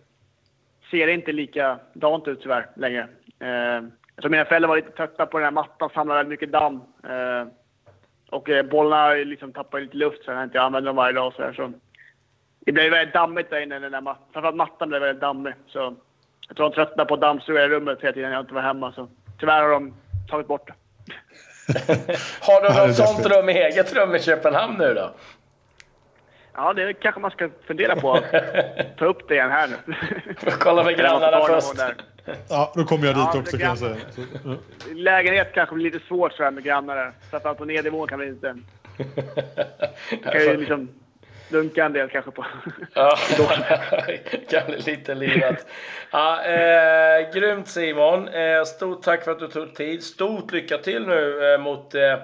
ser 0.90 1.06
det 1.06 1.12
inte 1.12 1.32
likadant 1.32 2.28
ut 2.28 2.42
tyvärr 2.42 2.66
längre. 2.76 3.08
Eh, 3.40 3.82
jag 4.16 4.30
mina 4.30 4.44
föräldrar 4.44 4.68
var 4.68 4.76
lite 4.76 4.90
trötta 4.90 5.26
på 5.26 5.38
den 5.38 5.44
här 5.44 5.50
mattan, 5.50 5.90
samlade 5.94 6.18
väldigt 6.18 6.30
mycket 6.30 6.52
damm. 6.52 6.80
Eh, 7.08 7.46
och 8.30 8.50
eh, 8.50 8.66
bollarna 8.66 9.14
liksom 9.14 9.52
tappade 9.52 9.82
lite 9.82 9.96
luft 9.96 10.24
så 10.24 10.30
jag 10.30 10.42
inte 10.42 10.62
använder 10.62 10.88
dem 10.88 10.96
varje 10.96 11.12
dag. 11.12 11.32
Så, 11.34 11.42
här, 11.42 11.52
så 11.52 11.72
det 12.60 12.72
blev 12.72 12.90
väldigt 12.90 13.14
dammigt 13.14 13.50
där 13.50 13.60
inne. 13.60 13.78
Den 13.78 13.92
där 13.92 14.00
mat 14.00 14.18
Framförallt 14.32 14.56
mattan 14.56 14.88
blev 14.88 15.00
väldigt 15.00 15.20
dammig. 15.20 15.54
Så 15.66 15.96
jag 16.48 16.56
tror 16.56 16.68
de 16.68 16.74
tröttnade 16.74 17.08
på 17.08 17.14
att 17.14 17.20
dammsuga 17.20 17.64
i 17.64 17.68
rummet 17.68 18.02
hela 18.02 18.12
tiden 18.12 18.30
när 18.30 18.36
jag 18.36 18.42
inte 18.42 18.54
var 18.54 18.62
hemma. 18.62 18.92
Så 18.92 19.08
tyvärr 19.40 19.62
har 19.62 19.70
de 19.70 19.94
tagit 20.30 20.46
bort 20.46 20.66
det. 20.66 20.74
har 22.40 22.62
du 22.62 22.86
något 22.86 22.96
sånt 22.96 23.26
rum, 23.26 23.48
eget 23.48 23.94
rum 23.94 24.14
i 24.14 24.20
Köpenhamn 24.20 24.78
nu 24.78 24.94
då? 24.94 25.10
Ja, 26.54 26.72
det 26.72 26.92
kanske 26.92 27.20
man 27.20 27.30
ska 27.30 27.50
fundera 27.66 27.96
på. 27.96 28.18
Ta 28.98 29.04
upp 29.04 29.28
det 29.28 29.34
igen 29.34 29.50
här 29.50 29.68
nu. 29.68 29.94
Kolla 30.58 30.84
med 30.84 30.96
grannarna 30.96 31.46
först. 31.46 31.82
Ja, 32.48 32.72
då 32.74 32.84
kommer 32.84 33.06
jag 33.06 33.14
dit 33.14 33.28
ja, 33.32 33.38
också 33.38 33.56
kan 33.56 33.68
jag 33.68 33.78
säga. 33.78 33.96
Lägenhet 34.94 35.52
kanske 35.54 35.74
blir 35.74 35.90
lite 35.90 36.06
svårt 36.06 36.32
så 36.32 36.42
här 36.42 36.50
med 36.50 36.64
grannar. 36.64 37.12
Framförallt 37.30 37.58
på 37.58 37.64
nedervån 37.64 38.08
kan 38.08 38.18
det 38.18 38.26
inte... 38.26 38.56
kan 40.22 40.40
ju 40.40 40.56
liksom 40.56 40.88
dunka 41.52 41.84
en 41.84 41.92
del 41.92 42.08
kanske 42.08 42.30
på. 42.30 42.44
ja, 42.94 43.16
lite 44.86 45.14
livat. 45.14 45.66
Ja, 46.10 46.44
eh, 46.44 47.32
grymt 47.34 47.68
Simon. 47.68 48.28
Eh, 48.28 48.64
stort 48.64 49.02
tack 49.02 49.24
för 49.24 49.30
att 49.30 49.38
du 49.38 49.48
tog 49.48 49.74
tid. 49.74 50.04
Stort 50.04 50.52
lycka 50.52 50.78
till 50.78 51.06
nu 51.06 51.52
eh, 51.54 51.60
mot 51.60 51.94
eh, 51.94 52.18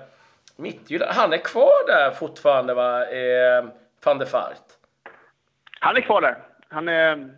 Mittjylland. 0.56 1.12
Han 1.12 1.32
är 1.32 1.38
kvar 1.38 1.86
där 1.86 2.10
fortfarande 2.10 2.74
va? 2.74 3.06
Eh, 3.06 3.64
van 4.04 4.18
der 4.18 4.26
Fart? 4.26 4.64
Han 5.80 5.96
är 5.96 6.00
kvar 6.00 6.20
där. 6.20 6.36
Han, 6.68 6.88
är, 6.88 7.28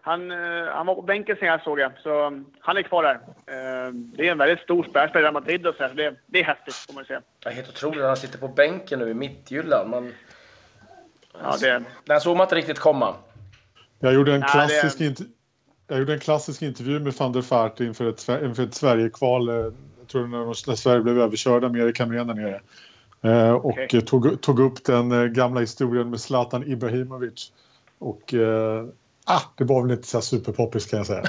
han, 0.00 0.30
eh, 0.30 0.66
han 0.72 0.86
var 0.86 0.94
på 0.94 1.02
bänken 1.02 1.36
senast 1.40 1.64
såg 1.64 1.80
jag, 1.80 1.92
så 2.02 2.26
um, 2.26 2.46
han 2.60 2.76
är 2.76 2.82
kvar 2.82 3.02
där. 3.02 3.14
Eh, 3.46 3.92
det 3.92 4.28
är 4.28 4.32
en 4.32 4.38
väldigt 4.38 4.60
stor 4.60 4.84
spelare, 4.84 5.08
spelar 5.08 5.32
Madrid 5.32 5.66
och 5.66 5.74
så, 5.74 5.82
här, 5.82 5.90
så 5.90 5.96
det, 5.96 6.14
det 6.26 6.40
är 6.40 6.44
häftigt 6.44 6.74
får 6.74 6.94
man 6.94 7.04
säga. 7.04 7.22
Ja, 7.44 7.50
helt 7.50 7.68
otroligt 7.68 8.04
han 8.04 8.16
sitter 8.16 8.38
på 8.38 8.48
bänken 8.48 8.98
nu 8.98 9.08
i 9.08 9.14
Mittjylland. 9.14 9.90
Man, 9.90 10.14
ja, 11.42 11.56
det... 11.60 11.84
Den 12.04 12.20
såg 12.20 12.36
man 12.36 12.44
inte 12.44 12.54
riktigt 12.54 12.78
komma. 12.78 13.14
Jag 13.98 14.14
gjorde 14.14 14.34
en 14.34 14.42
klassisk, 14.42 14.98
det... 14.98 15.20
jag 15.88 15.98
gjorde 15.98 16.12
en 16.12 16.20
klassisk 16.20 16.62
intervju 16.62 17.00
med 17.00 17.12
van 17.12 17.32
der 17.32 17.42
Fart 17.42 17.80
inför 17.80 18.08
ett, 18.08 18.28
inför 18.44 18.62
ett 18.62 18.74
Sverige-kval. 18.74 19.48
Eh, 19.48 19.54
jag 19.54 20.08
tror 20.08 20.26
när, 20.26 20.68
när 20.68 20.74
Sverige 20.74 21.00
blev 21.00 21.20
överkörda 21.20 21.68
med 21.68 21.80
Erik 21.80 22.00
Hamrén 22.00 22.26
där 22.26 22.34
nere. 22.34 22.60
Eh, 23.22 23.52
och 23.52 23.66
okay. 23.66 24.00
tog, 24.00 24.40
tog 24.40 24.60
upp 24.60 24.84
den 24.84 25.12
eh, 25.12 25.24
gamla 25.24 25.60
historien 25.60 26.10
med 26.10 26.20
Zlatan 26.20 26.66
Ibrahimovic. 26.66 27.52
Och 27.98 28.34
eh, 28.34 28.86
Ah, 29.28 29.40
det 29.56 29.64
var 29.64 29.82
väl 29.82 29.90
inte 29.90 30.08
så 30.08 30.20
superpoppis 30.20 30.86
kan 30.86 30.96
jag 30.96 31.06
säga. 31.06 31.22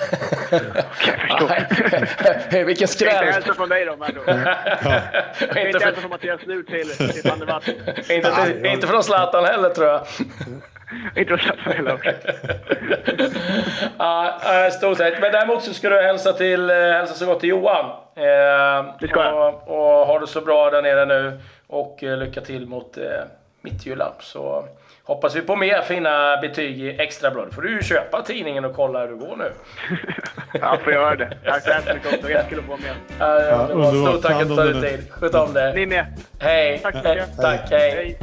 hey, 2.49 2.63
vilken 2.65 2.87
skräll! 2.87 3.23
Inte 3.23 3.33
hälsa 3.33 3.53
från 3.53 3.69
dig 3.69 3.85
då, 3.85 3.95
ja. 3.99 4.11
Inte 5.41 5.79
hälsa 5.85 6.01
från 6.01 6.09
Mattias 6.09 6.41
Slut 6.41 6.67
till, 6.67 6.89
till 6.89 7.29
Van 7.29 7.41
inte, 8.09 8.45
till, 8.45 8.65
inte 8.65 8.87
från 8.87 9.03
Zlatan 9.03 9.45
heller 9.45 9.69
tror 9.69 9.87
jag. 9.87 10.01
inte 11.15 11.37
från 11.37 11.39
Zlatan 11.39 11.73
heller, 11.73 11.93
okej. 11.93 12.15
ja, 13.97 14.39
stort 14.71 14.97
sett. 14.97 15.21
Men 15.21 15.31
däremot 15.31 15.63
så 15.63 15.73
ska 15.73 15.89
du 15.89 16.01
hälsa, 16.01 16.33
till, 16.33 16.69
hälsa 16.69 17.13
så 17.13 17.25
gott 17.25 17.39
till 17.39 17.49
Johan. 17.49 17.85
Eh, 18.15 18.95
det 18.99 19.07
ska 19.07 19.23
jag. 19.23 19.53
Och, 19.53 19.67
och 19.67 20.07
ha 20.07 20.19
det 20.19 20.27
så 20.27 20.41
bra 20.41 20.69
där 20.69 20.81
nere 20.81 21.05
nu. 21.05 21.39
Och 21.67 22.03
eh, 22.03 22.17
lycka 22.17 22.41
till 22.41 22.67
mot 22.67 22.97
eh, 22.97 23.03
Mittjylland. 23.71 24.13
Så 24.19 24.65
hoppas 25.03 25.35
vi 25.35 25.41
på 25.41 25.55
mer 25.55 25.81
fina 25.81 26.37
betyg 26.41 26.81
i 26.81 27.01
Extrablad. 27.01 27.53
får 27.53 27.61
du 27.61 27.71
ju 27.71 27.83
köpa 27.83 28.21
tidningen 28.21 28.65
och 28.65 28.75
kolla 28.75 28.99
hur 29.01 29.07
det 29.07 29.15
går 29.15 29.35
nu. 29.37 29.51
ja, 30.61 30.77
får 30.83 30.93
göra 30.93 31.15
det. 31.15 31.37
Tack 31.45 31.63
så 31.63 31.71
hemskt 31.71 31.93
mycket 31.93 32.13
också. 32.13 32.29
Jättekul 32.29 32.59
att 32.59 32.65
få 32.65 32.71
vara 32.71 32.81
med. 32.81 32.95
Ja, 33.19 33.67
ja, 33.69 33.91
Stort 33.91 34.21
tack 34.21 34.41
att 34.41 34.49
du 34.49 34.55
tog 34.55 34.81
dig 34.81 34.97
tid. 34.97 35.11
Sköt 35.11 35.35
om 35.35 35.53
det. 35.53 35.73
Ni 35.73 35.85
med. 35.85 36.05
Hej. 36.39 36.79
Tack 36.83 36.93
så 36.93 37.09
mycket. 37.09 37.37
Tack, 37.37 37.71
hej. 37.71 37.91
hej. 37.91 38.19